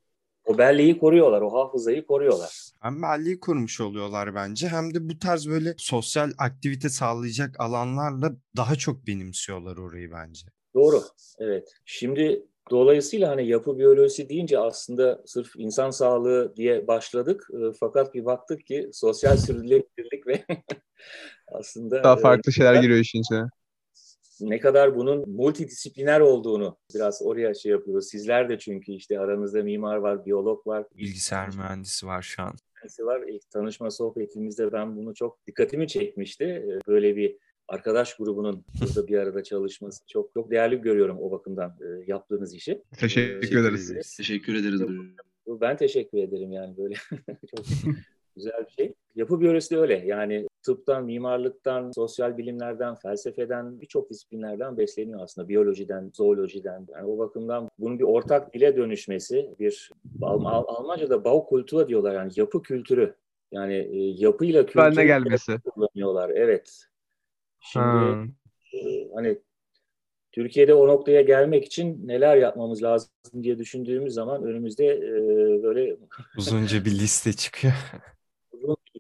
O 0.46 0.58
belleği 0.58 0.98
koruyorlar, 0.98 1.42
o 1.42 1.54
hafızayı 1.54 2.06
koruyorlar. 2.06 2.71
Hem 2.82 3.02
belleği 3.02 3.40
korumuş 3.40 3.82
oluyorlar 3.82 4.36
bence 4.36 4.68
hem 4.68 4.94
de 4.94 5.10
bu 5.10 5.20
tarz 5.20 5.48
böyle 5.48 5.74
sosyal 5.78 6.32
aktivite 6.38 6.90
sağlayacak 6.90 7.60
alanlarla 7.60 8.36
daha 8.58 8.76
çok 8.76 9.08
benimsiyorlar 9.08 9.78
orayı 9.78 10.12
bence. 10.12 10.48
Doğru, 10.74 11.02
evet. 11.40 11.70
Şimdi 11.86 12.46
dolayısıyla 12.72 13.30
hani 13.30 13.48
yapı 13.48 13.78
biyolojisi 13.78 14.30
deyince 14.30 14.60
aslında 14.60 15.24
sırf 15.26 15.52
insan 15.56 15.90
sağlığı 15.90 16.56
diye 16.56 16.88
başladık. 16.88 17.48
Fakat 17.80 18.14
bir 18.14 18.26
baktık 18.26 18.66
ki 18.66 18.90
sosyal 18.94 19.38
sürdürülebilirlik 19.38 20.28
ve 20.28 20.46
aslında... 21.48 22.04
Daha 22.04 22.18
farklı 22.18 22.52
şeyler 22.52 22.82
giriyor 22.82 23.00
işin 23.00 23.22
içine 23.22 23.44
ne 24.42 24.60
kadar 24.60 24.96
bunun 24.96 25.30
multidisipliner 25.30 26.20
olduğunu 26.20 26.78
biraz 26.96 27.22
oraya 27.22 27.54
şey 27.54 27.72
yapıyoruz. 27.72 28.10
Sizler 28.10 28.50
de 28.50 28.60
çünkü 28.60 28.92
işte 28.92 29.20
aranızda 29.20 29.64
mimar 29.64 29.96
var, 29.96 30.26
biyolog 30.26 30.68
var. 30.68 30.86
Bilgisayar 30.96 31.48
mühendisi 31.56 32.06
var 32.08 32.22
şu 32.22 32.44
an. 32.44 32.54
Mühendisi 32.82 33.06
var. 33.06 33.22
İlk 33.28 33.50
tanışma 33.50 33.92
sohbetimizde 33.92 34.72
ben 34.72 34.96
bunu 34.96 35.14
çok 35.14 35.48
dikkatimi 35.48 35.88
çekmişti. 35.88 36.80
Böyle 36.88 37.16
bir 37.16 37.38
arkadaş 37.68 38.16
grubunun 38.16 38.66
burada 38.82 39.08
bir 39.08 39.18
arada 39.18 39.44
çalışması 39.44 40.08
çok 40.08 40.34
çok 40.34 40.52
değerli 40.52 40.82
görüyorum 40.82 41.18
o 41.22 41.32
bakımdan 41.32 41.78
yaptığınız 42.08 42.56
işi. 42.56 42.84
Teşekkür 42.98 43.58
ee, 43.58 43.60
ederiz. 43.60 44.16
Teşekkür 44.18 44.56
ederiz. 44.56 44.82
Ben 45.48 45.78
teşekkür 45.78 46.18
ederim 46.18 46.52
yani 46.52 46.78
böyle 46.78 46.96
çok 47.56 47.66
güzel 48.44 48.66
bir 48.66 48.72
şey. 48.72 48.94
Yapı 49.16 49.40
biyolojisi 49.40 49.76
de 49.76 49.80
öyle. 49.80 50.04
Yani 50.06 50.48
tıptan, 50.64 51.06
mimarlıktan, 51.06 51.92
sosyal 51.92 52.38
bilimlerden, 52.38 52.96
felsefeden 52.96 53.82
birçok 53.82 54.10
disiplinlerden 54.10 54.78
besleniyor 54.78 55.20
aslında. 55.24 55.50
Biyolojiden, 55.50 56.12
zoolojiden. 56.14 56.88
Yani 56.92 57.08
o 57.08 57.18
bakımdan 57.18 57.70
bunun 57.80 58.00
bir 58.00 58.04
ortak 58.04 58.54
dile 58.54 58.78
dönüşmesi, 58.78 59.50
bir 59.60 59.92
Al 60.22 60.46
Al 60.46 60.64
Almanca'da 60.68 61.24
Baukultur 61.24 61.88
diyorlar 61.88 62.14
yani 62.14 62.32
yapı 62.36 62.62
kültürü. 62.62 63.16
Yani 63.52 63.74
e, 63.74 63.98
yapıyla 63.98 64.66
kültürü 64.66 65.04
gelmesi. 65.04 65.58
kullanıyorlar. 65.60 66.30
Evet. 66.30 66.86
Şimdi 67.60 68.32
e, 68.74 69.10
hani 69.16 69.38
Türkiye'de 70.32 70.74
o 70.74 70.88
noktaya 70.88 71.22
gelmek 71.22 71.66
için 71.66 72.08
neler 72.08 72.38
yapmamız 72.38 72.84
lazım 72.84 73.10
diye 73.42 73.60
düşündüğümüz 73.60 74.14
zaman 74.14 74.44
önümüzde 74.44 74.86
e, 74.86 75.64
böyle 75.64 75.98
uzunca 76.38 76.86
bir 76.86 76.92
liste 76.92 77.34
çıkıyor. 77.34 77.74
uzun 78.64 78.80
bir 78.96 79.00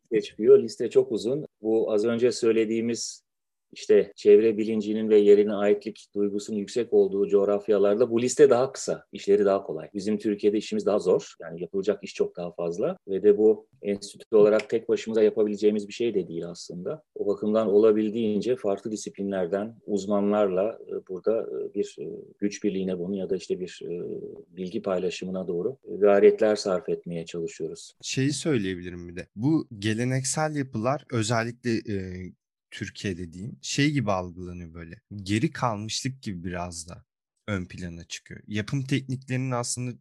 liste 0.63 0.89
çok 0.89 1.11
uzun. 1.11 1.47
Bu 1.61 1.91
az 1.91 2.05
önce 2.05 2.31
söylediğimiz 2.31 3.23
işte 3.71 4.13
çevre 4.15 4.57
bilincinin 4.57 5.09
ve 5.09 5.17
yerine 5.17 5.53
aitlik 5.53 6.07
duygusunun 6.15 6.57
yüksek 6.57 6.93
olduğu 6.93 7.27
coğrafyalarda 7.27 8.09
bu 8.09 8.21
liste 8.21 8.49
daha 8.49 8.71
kısa, 8.71 9.03
işleri 9.11 9.45
daha 9.45 9.63
kolay. 9.63 9.89
Bizim 9.93 10.17
Türkiye'de 10.17 10.57
işimiz 10.57 10.85
daha 10.85 10.99
zor. 10.99 11.35
Yani 11.41 11.61
yapılacak 11.61 12.03
iş 12.03 12.13
çok 12.13 12.37
daha 12.37 12.51
fazla 12.51 12.97
ve 13.07 13.23
de 13.23 13.37
bu 13.37 13.67
enstitü 13.81 14.35
olarak 14.35 14.69
tek 14.69 14.89
başımıza 14.89 15.23
yapabileceğimiz 15.23 15.87
bir 15.87 15.93
şey 15.93 16.13
de 16.13 16.27
değil 16.27 16.49
aslında. 16.49 17.03
O 17.15 17.27
bakımdan 17.27 17.67
olabildiğince 17.67 18.55
farklı 18.55 18.91
disiplinlerden 18.91 19.75
uzmanlarla 19.85 20.79
e, 20.87 21.07
burada 21.07 21.41
e, 21.41 21.73
bir 21.73 21.95
e, 21.99 22.05
güç 22.39 22.63
birliğine 22.63 22.99
bunu 22.99 23.15
ya 23.15 23.29
da 23.29 23.35
işte 23.35 23.59
bir 23.59 23.81
bilgi 24.47 24.81
paylaşımına 24.81 25.47
doğru 25.47 25.77
gayretler 25.97 26.55
sarf 26.55 26.89
etmeye 26.89 27.25
çalışıyoruz. 27.25 27.93
Şeyi 28.01 28.33
söyleyebilirim 28.33 29.07
bir 29.07 29.15
de. 29.15 29.27
Bu 29.35 29.67
geleneksel 29.79 30.55
yapılar 30.55 31.05
özellikle 31.11 31.71
Türkiye 32.71 33.17
dediğim 33.17 33.59
şey 33.61 33.91
gibi 33.91 34.11
algılanıyor 34.11 34.73
böyle. 34.73 35.01
Geri 35.15 35.51
kalmışlık 35.51 36.21
gibi 36.21 36.43
biraz 36.43 36.87
da 36.89 37.05
ön 37.47 37.65
plana 37.65 38.03
çıkıyor. 38.03 38.41
Yapım 38.47 38.83
tekniklerinin 38.83 39.51
aslında 39.51 39.97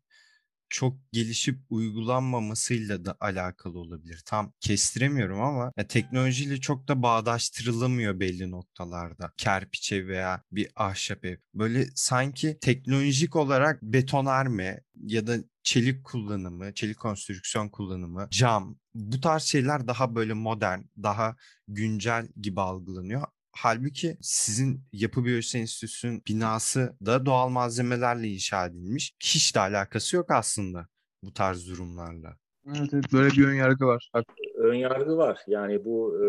çok 0.71 1.13
gelişip 1.13 1.59
uygulanmamasıyla 1.71 3.05
da 3.05 3.17
alakalı 3.21 3.79
olabilir. 3.79 4.23
Tam 4.27 4.53
kestiremiyorum 4.61 5.41
ama 5.41 5.73
ya 5.77 5.87
teknolojiyle 5.87 6.61
çok 6.61 6.89
da 6.89 7.03
bağdaştırılamıyor 7.03 8.21
belli 8.21 8.51
noktalarda. 8.51 9.33
Kerpiçe 9.37 10.07
veya 10.07 10.43
bir 10.53 10.69
ahşap 10.77 11.25
ev. 11.25 11.37
Böyle 11.55 11.87
sanki 11.95 12.59
teknolojik 12.61 13.37
olarak 13.37 13.83
betonarme 13.83 14.81
ya 14.95 15.27
da 15.27 15.37
çelik 15.63 16.05
kullanımı, 16.05 16.75
çelik 16.75 16.99
konstrüksiyon 16.99 17.69
kullanımı, 17.69 18.29
cam 18.31 18.77
bu 18.95 19.21
tarz 19.21 19.43
şeyler 19.43 19.87
daha 19.89 20.15
böyle 20.15 20.33
modern, 20.33 20.81
daha 21.03 21.37
güncel 21.69 22.29
gibi 22.41 22.61
algılanıyor. 22.61 23.23
Halbuki 23.53 24.17
sizin 24.21 24.81
Yapı 24.93 25.25
Biyolojisi 25.25 25.59
Enstitüsü'nün 25.59 26.23
binası 26.29 26.97
da 27.07 27.27
doğal 27.27 27.49
malzemelerle 27.49 28.29
inşa 28.29 28.67
edilmiş. 28.67 29.15
Hiç 29.23 29.55
de 29.55 29.61
alakası 29.61 30.17
yok 30.17 30.31
aslında 30.31 30.87
bu 31.23 31.33
tarz 31.33 31.69
durumlarla. 31.69 32.37
Evet, 32.67 32.89
evet 32.93 33.05
böyle 33.13 33.31
bir 33.31 33.45
ön 33.45 33.55
yargı 33.55 33.87
var. 33.87 34.11
Ön 34.55 34.75
yargı 34.75 35.17
var. 35.17 35.39
Yani 35.47 35.85
bu 35.85 36.17
e, 36.25 36.27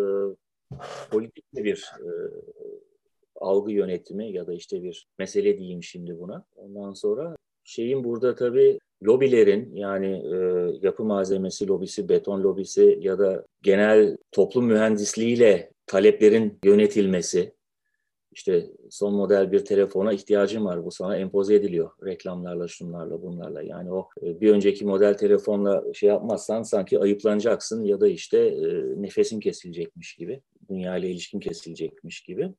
politik 1.12 1.46
bir 1.54 1.92
e, 2.00 2.10
algı 3.36 3.72
yönetimi 3.72 4.32
ya 4.32 4.48
da 4.48 4.54
işte 4.54 4.84
bir 4.84 5.08
mesele 5.20 5.58
diyeyim 5.58 5.84
şimdi 5.84 6.20
buna. 6.20 6.46
Ondan 6.56 6.94
sonra 6.94 7.36
şeyin 7.64 8.04
burada 8.04 8.36
tabii 8.36 8.80
lobilerin 9.04 9.76
yani 9.76 10.08
e, 10.08 10.38
yapı 10.82 11.04
malzemesi 11.04 11.68
lobisi, 11.68 12.10
beton 12.10 12.44
lobisi 12.44 12.98
ya 13.02 13.20
da 13.20 13.46
genel 13.62 14.18
toplum 14.32 14.66
mühendisliğiyle 14.66 15.72
taleplerin 15.86 16.60
yönetilmesi, 16.64 17.54
işte 18.32 18.66
son 18.90 19.14
model 19.14 19.52
bir 19.52 19.66
telefona 19.66 20.14
ihtiyacım 20.14 20.66
var. 20.66 20.86
Bu 20.86 20.92
sana 20.92 21.18
empoze 21.18 21.56
ediliyor 21.56 21.92
reklamlarla, 22.06 22.68
şunlarla, 22.68 23.22
bunlarla. 23.22 23.62
Yani 23.62 23.94
o 23.94 24.10
e, 24.24 24.42
bir 24.42 24.52
önceki 24.52 24.86
model 24.86 25.14
telefonla 25.14 25.94
şey 25.94 26.10
yapmazsan 26.10 26.64
sanki 26.64 27.00
ayıplanacaksın 27.00 27.84
ya 27.84 28.02
da 28.02 28.08
işte 28.08 28.38
e, 28.38 28.84
nefesin 29.02 29.40
kesilecekmiş 29.40 30.16
gibi, 30.16 30.42
dünya 30.70 30.98
ile 30.98 31.10
ilişkin 31.10 31.40
kesilecekmiş 31.40 32.22
gibi. 32.22 32.54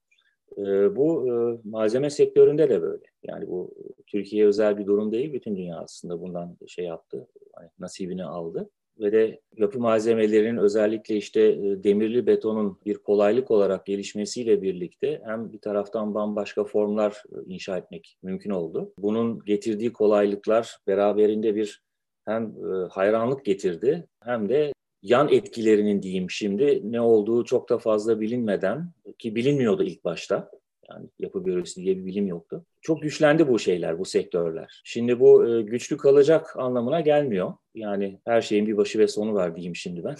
E, 0.58 0.96
bu 0.96 1.30
malzeme 1.64 2.10
sektöründe 2.10 2.68
de 2.68 2.82
böyle. 2.82 3.02
Yani 3.22 3.48
bu 3.48 3.74
Türkiye 4.06 4.46
özel 4.46 4.78
bir 4.78 4.86
durum 4.86 5.12
değil. 5.12 5.32
Bütün 5.32 5.56
dünya 5.56 5.78
aslında 5.78 6.20
bundan 6.20 6.56
şey 6.66 6.84
yaptı, 6.84 7.26
hani 7.54 7.68
nasibini 7.78 8.24
aldı 8.24 8.70
ve 9.00 9.12
de 9.12 9.40
yapı 9.56 9.80
malzemelerinin 9.80 10.56
özellikle 10.56 11.16
işte 11.16 11.40
e, 11.40 11.84
demirli 11.84 12.26
betonun 12.26 12.78
bir 12.86 12.98
kolaylık 12.98 13.50
olarak 13.50 13.86
gelişmesiyle 13.86 14.62
birlikte 14.62 15.22
hem 15.24 15.52
bir 15.52 15.58
taraftan 15.58 16.14
bambaşka 16.14 16.64
formlar 16.64 17.22
e, 17.32 17.36
inşa 17.46 17.78
etmek 17.78 18.18
mümkün 18.22 18.50
oldu. 18.50 18.92
Bunun 18.98 19.44
getirdiği 19.44 19.92
kolaylıklar 19.92 20.78
beraberinde 20.86 21.54
bir 21.54 21.82
hem 22.24 22.44
e, 22.44 22.88
hayranlık 22.90 23.44
getirdi 23.44 24.06
hem 24.24 24.48
de 24.48 24.72
yan 25.02 25.28
etkilerinin 25.28 26.02
diyeyim 26.02 26.30
şimdi 26.30 26.80
ne 26.84 27.00
olduğu 27.00 27.44
çok 27.44 27.68
da 27.68 27.78
fazla 27.78 28.20
bilinmeden 28.20 28.92
ki 29.18 29.34
bilinmiyordu 29.34 29.82
ilk 29.82 30.04
başta 30.04 30.50
yani 30.90 31.08
yapı 31.18 31.46
biyolojisi 31.46 31.82
diye 31.82 31.98
bir 31.98 32.06
bilim 32.06 32.26
yoktu. 32.26 32.66
Çok 32.80 33.02
güçlendi 33.02 33.48
bu 33.48 33.58
şeyler, 33.58 33.98
bu 33.98 34.04
sektörler. 34.04 34.82
Şimdi 34.84 35.20
bu 35.20 35.48
e, 35.48 35.62
güçlü 35.62 35.96
kalacak 35.96 36.56
anlamına 36.56 37.00
gelmiyor. 37.00 37.54
Yani 37.74 38.20
her 38.24 38.42
şeyin 38.42 38.66
bir 38.66 38.76
başı 38.76 38.98
ve 38.98 39.08
sonu 39.08 39.34
var 39.34 39.56
diyeyim 39.56 39.76
şimdi 39.76 40.04
ben. 40.04 40.16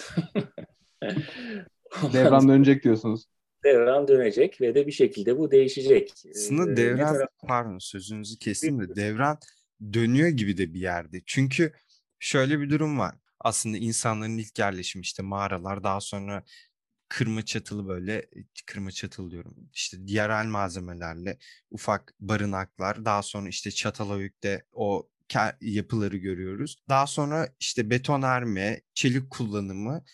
Devran 2.13 2.49
dönecek 2.49 2.85
diyorsunuz. 2.85 3.25
Devran 3.65 4.09
dönecek 4.09 4.61
ve 4.61 4.75
de 4.75 4.87
bir 4.87 4.93
şekilde 4.93 5.39
bu 5.39 5.51
değişecek. 5.51 6.13
Aslında 6.31 6.73
ee, 6.73 6.77
devran, 6.77 7.15
taraf... 7.15 7.29
pardon 7.49 7.79
sözünüzü 7.79 8.39
kestim 8.39 8.81
de 8.81 8.97
devran 8.97 9.39
dönüyor 9.93 10.29
gibi 10.29 10.57
de 10.57 10.75
bir 10.75 10.81
yerde. 10.81 11.23
Çünkü 11.27 11.73
şöyle 12.19 12.61
bir 12.61 12.71
durum 12.71 12.99
var. 12.99 13.15
Aslında 13.45 13.79
insanların 13.79 14.39
ilk 14.39 14.59
yerleşimi 14.59 15.03
işte 15.03 15.23
mağaralar 15.23 15.85
daha 15.85 16.01
sonra 16.01 16.45
kırma 17.09 17.45
çatılı 17.45 17.89
böyle 17.89 18.27
kırma 18.67 18.91
çatılı 18.91 19.31
diyorum 19.31 19.57
işte 19.75 19.97
yerel 20.07 20.47
malzemelerle 20.47 21.39
ufak 21.71 22.15
barınaklar 22.21 23.05
daha 23.05 23.23
sonra 23.23 23.49
işte 23.49 23.71
Çatalhöyük'te 23.71 24.65
o 24.73 25.09
yapıları 25.61 26.17
görüyoruz. 26.17 26.77
Daha 26.89 27.07
sonra 27.07 27.49
işte 27.61 27.91
betonarme, 27.91 28.81
çelik 28.95 29.31
kullanımı 29.31 30.05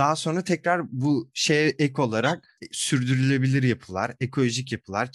daha 0.00 0.16
sonra 0.16 0.44
tekrar 0.44 0.82
bu 0.92 1.30
şeye 1.34 1.68
ek 1.78 2.02
olarak 2.02 2.58
sürdürülebilir 2.72 3.62
yapılar, 3.62 4.12
ekolojik 4.20 4.72
yapılar, 4.72 5.10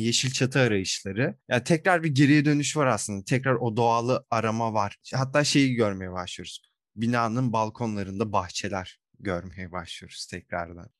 yeşil 0.00 0.30
çatı 0.30 0.58
arayışları. 0.58 1.36
Yani 1.48 1.64
tekrar 1.64 2.02
bir 2.02 2.14
geriye 2.14 2.44
dönüş 2.44 2.76
var 2.76 2.86
aslında. 2.86 3.24
Tekrar 3.24 3.54
o 3.54 3.76
doğalı 3.76 4.26
arama 4.30 4.74
var. 4.74 4.96
Hatta 5.14 5.44
şeyi 5.44 5.74
görmeye 5.74 6.12
başlıyoruz. 6.12 6.62
Binanın 6.96 7.52
balkonlarında 7.52 8.32
bahçeler 8.32 9.00
görmeye 9.20 9.72
başlıyoruz 9.72 10.26
tekrardan. 10.26 10.90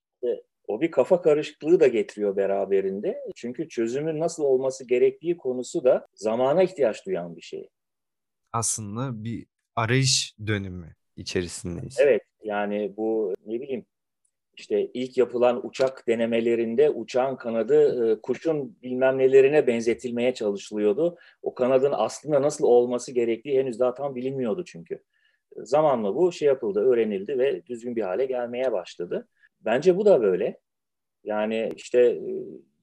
O 0.68 0.80
bir 0.80 0.90
kafa 0.90 1.22
karışıklığı 1.22 1.80
da 1.80 1.86
getiriyor 1.86 2.36
beraberinde. 2.36 3.20
Çünkü 3.36 3.68
çözümün 3.68 4.20
nasıl 4.20 4.42
olması 4.42 4.86
gerektiği 4.86 5.36
konusu 5.36 5.84
da 5.84 6.06
zamana 6.14 6.62
ihtiyaç 6.62 7.06
duyan 7.06 7.36
bir 7.36 7.42
şey. 7.42 7.68
Aslında 8.52 9.24
bir 9.24 9.46
arayış 9.76 10.34
dönümü 10.46 10.94
içerisindeyiz. 11.16 11.96
Evet 12.00 12.22
yani 12.42 12.94
bu 12.96 13.34
ne 13.46 13.60
bileyim 13.60 13.86
işte 14.56 14.90
ilk 14.94 15.18
yapılan 15.18 15.66
uçak 15.66 16.08
denemelerinde 16.08 16.90
uçağın 16.90 17.36
kanadı 17.36 18.10
e, 18.12 18.20
kuşun 18.20 18.76
bilmem 18.82 19.18
nelerine 19.18 19.66
benzetilmeye 19.66 20.34
çalışılıyordu. 20.34 21.18
O 21.42 21.54
kanadın 21.54 21.92
aslında 21.96 22.42
nasıl 22.42 22.64
olması 22.64 23.12
gerektiği 23.12 23.58
henüz 23.58 23.80
daha 23.80 23.94
tam 23.94 24.14
bilinmiyordu 24.14 24.64
çünkü 24.64 25.02
zamanla 25.56 26.14
bu 26.14 26.32
şey 26.32 26.48
yapıldı, 26.48 26.80
öğrenildi 26.80 27.38
ve 27.38 27.66
düzgün 27.66 27.96
bir 27.96 28.02
hale 28.02 28.26
gelmeye 28.26 28.72
başladı. 28.72 29.28
Bence 29.60 29.96
bu 29.96 30.04
da 30.04 30.22
böyle. 30.22 30.60
Yani 31.24 31.70
işte 31.76 32.00
e, 32.00 32.20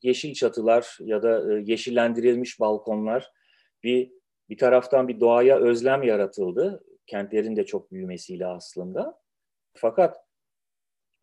yeşil 0.01 0.33
çatılar 0.33 0.97
ya 1.01 1.23
da 1.23 1.53
e, 1.53 1.63
yeşillendirilmiş 1.65 2.59
balkonlar 2.59 3.31
bir 3.83 4.11
bir 4.49 4.57
taraftan 4.57 5.07
bir 5.07 5.19
doğaya 5.19 5.57
özlem 5.59 6.03
yaratıldı. 6.03 6.83
Kentlerin 7.07 7.55
de 7.55 7.65
çok 7.65 7.91
büyümesiyle 7.91 8.45
aslında. 8.45 9.19
Fakat 9.77 10.17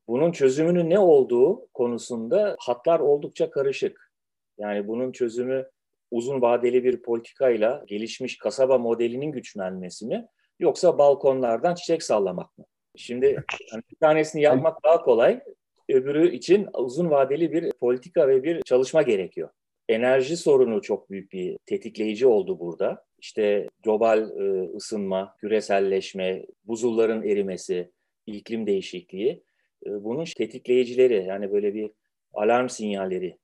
bunun 0.08 0.32
çözümünün 0.32 0.90
ne 0.90 0.98
olduğu 0.98 1.66
konusunda 1.74 2.56
hatlar 2.58 3.00
oldukça 3.00 3.50
karışık. 3.50 4.12
Yani 4.58 4.88
bunun 4.88 5.12
çözümü 5.12 5.70
uzun 6.10 6.42
vadeli 6.42 6.84
bir 6.84 7.02
politikayla 7.02 7.84
gelişmiş 7.86 8.38
kasaba 8.38 8.78
modelinin 8.78 9.32
güçlenmesi 9.32 10.06
mi? 10.06 10.28
yoksa 10.60 10.98
balkonlardan 10.98 11.74
çiçek 11.74 12.02
sallamak 12.02 12.58
mı? 12.58 12.64
Şimdi 12.96 13.44
hani 13.70 13.82
bir 13.90 13.96
tanesini 13.96 14.42
yapmak 14.42 14.84
daha 14.84 15.02
kolay, 15.02 15.40
öbürü 15.88 16.34
için 16.34 16.68
uzun 16.74 17.10
vadeli 17.10 17.52
bir 17.52 17.72
politika 17.72 18.28
ve 18.28 18.42
bir 18.42 18.62
çalışma 18.62 19.02
gerekiyor. 19.02 19.48
Enerji 19.88 20.36
sorunu 20.36 20.82
çok 20.82 21.10
büyük 21.10 21.32
bir 21.32 21.58
tetikleyici 21.66 22.26
oldu 22.26 22.60
burada. 22.60 23.04
İşte 23.18 23.68
global 23.82 24.30
e, 24.30 24.74
ısınma, 24.76 25.36
küreselleşme, 25.40 26.46
buzulların 26.64 27.22
erimesi, 27.22 27.90
iklim 28.26 28.66
değişikliği 28.66 29.44
e, 29.86 30.04
bunun 30.04 30.24
tetikleyicileri 30.24 31.24
yani 31.26 31.52
böyle 31.52 31.74
bir 31.74 31.90
alarm 32.32 32.68
sinyalleri 32.68 33.38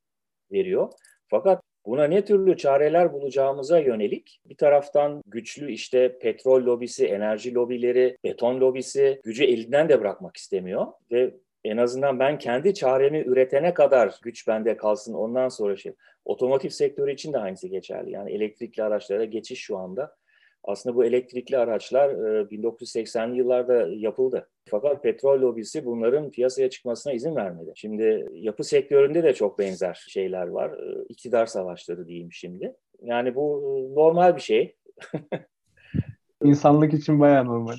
veriyor. 0.51 0.91
Fakat 1.27 1.61
Buna 1.85 2.03
ne 2.03 2.25
türlü 2.25 2.57
çareler 2.57 3.13
bulacağımıza 3.13 3.79
yönelik 3.79 4.41
bir 4.45 4.57
taraftan 4.57 5.21
güçlü 5.27 5.71
işte 5.71 6.19
petrol 6.19 6.65
lobisi, 6.65 7.05
enerji 7.05 7.53
lobileri, 7.53 8.17
beton 8.23 8.59
lobisi 8.59 9.21
gücü 9.23 9.43
elinden 9.43 9.89
de 9.89 9.99
bırakmak 10.01 10.37
istemiyor 10.37 10.87
ve 11.11 11.33
en 11.63 11.77
azından 11.77 12.19
ben 12.19 12.37
kendi 12.37 12.73
çaremi 12.73 13.19
üretene 13.19 13.73
kadar 13.73 14.19
güç 14.23 14.47
bende 14.47 14.77
kalsın 14.77 15.13
ondan 15.13 15.49
sonra 15.49 15.75
şey. 15.75 15.93
Otomotiv 16.25 16.69
sektörü 16.69 17.13
için 17.13 17.33
de 17.33 17.37
aynısı 17.37 17.67
geçerli. 17.67 18.11
Yani 18.11 18.31
elektrikli 18.31 18.83
araçlara 18.83 19.25
geçiş 19.25 19.59
şu 19.59 19.77
anda 19.77 20.15
aslında 20.63 20.95
bu 20.95 21.05
elektrikli 21.05 21.57
araçlar 21.57 22.09
1980'li 22.09 23.33
e, 23.33 23.37
yıllarda 23.37 23.87
yapıldı. 23.87 24.49
Fakat 24.69 25.03
petrol 25.03 25.41
lobisi 25.41 25.85
bunların 25.85 26.31
piyasaya 26.31 26.69
çıkmasına 26.69 27.13
izin 27.13 27.35
vermedi. 27.35 27.71
Şimdi 27.75 28.27
yapı 28.33 28.63
sektöründe 28.63 29.23
de 29.23 29.33
çok 29.33 29.59
benzer 29.59 30.05
şeyler 30.07 30.47
var. 30.47 30.71
E, 30.71 31.03
iktidar 31.09 31.45
savaşları 31.45 32.07
diyeyim 32.07 32.31
şimdi. 32.31 32.75
Yani 33.01 33.35
bu 33.35 33.61
e, 33.61 33.95
normal 33.95 34.35
bir 34.35 34.41
şey. 34.41 34.75
İnsanlık 36.43 36.93
için 36.93 37.19
bayağı 37.19 37.45
normal. 37.45 37.75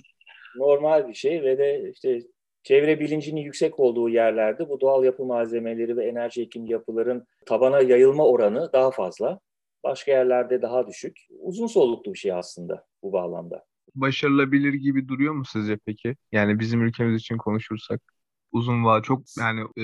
Normal 0.56 1.08
bir 1.08 1.14
şey 1.14 1.42
ve 1.42 1.58
de 1.58 1.90
işte 1.90 2.20
çevre 2.62 3.00
bilincinin 3.00 3.40
yüksek 3.40 3.80
olduğu 3.80 4.08
yerlerde 4.08 4.68
bu 4.68 4.80
doğal 4.80 5.04
yapı 5.04 5.24
malzemeleri 5.24 5.96
ve 5.96 6.06
enerji 6.06 6.42
ekim 6.42 6.66
yapıların 6.66 7.26
tabana 7.46 7.80
yayılma 7.80 8.26
oranı 8.26 8.72
daha 8.72 8.90
fazla. 8.90 9.40
Başka 9.84 10.12
yerlerde 10.12 10.62
daha 10.62 10.86
düşük. 10.86 11.16
Uzun 11.40 11.66
soluklu 11.66 12.12
bir 12.12 12.18
şey 12.18 12.32
aslında 12.32 12.86
bu 13.02 13.12
bağlamda. 13.12 13.64
Başarılabilir 13.94 14.72
gibi 14.74 15.08
duruyor 15.08 15.34
mu 15.34 15.44
sizce 15.44 15.78
peki? 15.86 16.16
Yani 16.32 16.58
bizim 16.58 16.82
ülkemiz 16.82 17.20
için 17.20 17.36
konuşursak 17.36 18.00
uzun 18.52 18.84
va 18.84 19.02
çok 19.02 19.22
yani 19.38 19.60
e, 19.76 19.82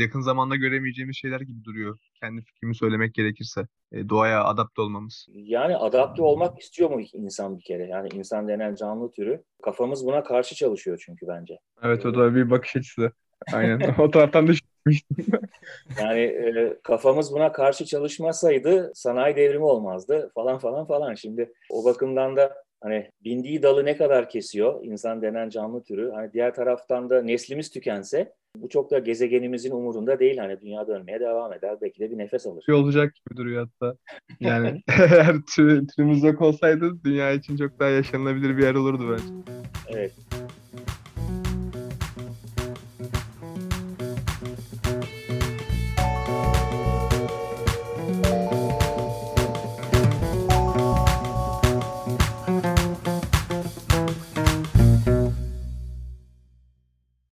yakın 0.00 0.20
zamanda 0.20 0.56
göremeyeceğimiz 0.56 1.16
şeyler 1.16 1.40
gibi 1.40 1.64
duruyor. 1.64 1.98
Kendi 2.20 2.42
fikrimi 2.42 2.74
söylemek 2.74 3.14
gerekirse. 3.14 3.66
E, 3.92 4.08
doğaya 4.08 4.44
adapte 4.44 4.82
olmamız. 4.82 5.26
Yani 5.28 5.76
adapte 5.76 6.22
olmak 6.22 6.58
istiyor 6.58 6.90
mu 6.90 7.00
insan 7.12 7.58
bir 7.58 7.62
kere? 7.62 7.86
Yani 7.86 8.08
insan 8.14 8.48
denen 8.48 8.74
canlı 8.74 9.10
türü. 9.10 9.44
Kafamız 9.62 10.06
buna 10.06 10.22
karşı 10.24 10.54
çalışıyor 10.54 11.02
çünkü 11.04 11.26
bence. 11.28 11.58
Evet 11.82 12.06
o 12.06 12.14
da 12.14 12.34
bir 12.34 12.50
bakış 12.50 12.76
açısı. 12.76 13.12
Aynen. 13.52 13.80
o 13.98 14.10
taraftan 14.10 14.46
düşünmüştüm. 14.46 14.67
yani 16.00 16.20
e, 16.20 16.76
kafamız 16.82 17.32
buna 17.32 17.52
karşı 17.52 17.84
çalışmasaydı 17.84 18.92
sanayi 18.94 19.36
devrimi 19.36 19.64
olmazdı 19.64 20.30
falan 20.34 20.58
falan 20.58 20.86
falan. 20.86 21.14
Şimdi 21.14 21.52
o 21.70 21.84
bakımdan 21.84 22.36
da 22.36 22.54
hani 22.80 23.10
bindiği 23.24 23.62
dalı 23.62 23.84
ne 23.84 23.96
kadar 23.96 24.30
kesiyor 24.30 24.84
insan 24.84 25.22
denen 25.22 25.48
canlı 25.48 25.82
türü. 25.82 26.10
Hani 26.10 26.32
diğer 26.32 26.54
taraftan 26.54 27.10
da 27.10 27.22
neslimiz 27.22 27.70
tükense 27.70 28.32
bu 28.56 28.68
çok 28.68 28.90
da 28.90 28.98
gezegenimizin 28.98 29.70
umurunda 29.70 30.18
değil. 30.18 30.38
Hani 30.38 30.60
dünya 30.60 30.86
dönmeye 30.86 31.20
devam 31.20 31.52
eder. 31.52 31.76
Belki 31.82 32.00
de 32.00 32.10
bir 32.10 32.18
nefes 32.18 32.46
alır. 32.46 32.62
Şey 32.66 32.74
olacak 32.74 33.14
gibi 33.14 33.36
duruyor 33.36 33.66
hatta. 33.66 33.96
Yani 34.40 34.82
eğer 34.98 35.36
tür, 35.54 35.88
türümüz 35.88 36.22
yok 36.22 36.42
olsaydı 36.42 37.04
dünya 37.04 37.32
için 37.32 37.56
çok 37.56 37.80
daha 37.80 37.88
yaşanılabilir 37.88 38.56
bir 38.56 38.62
yer 38.62 38.74
olurdu 38.74 39.10
bence. 39.12 39.52
Evet. 39.88 40.12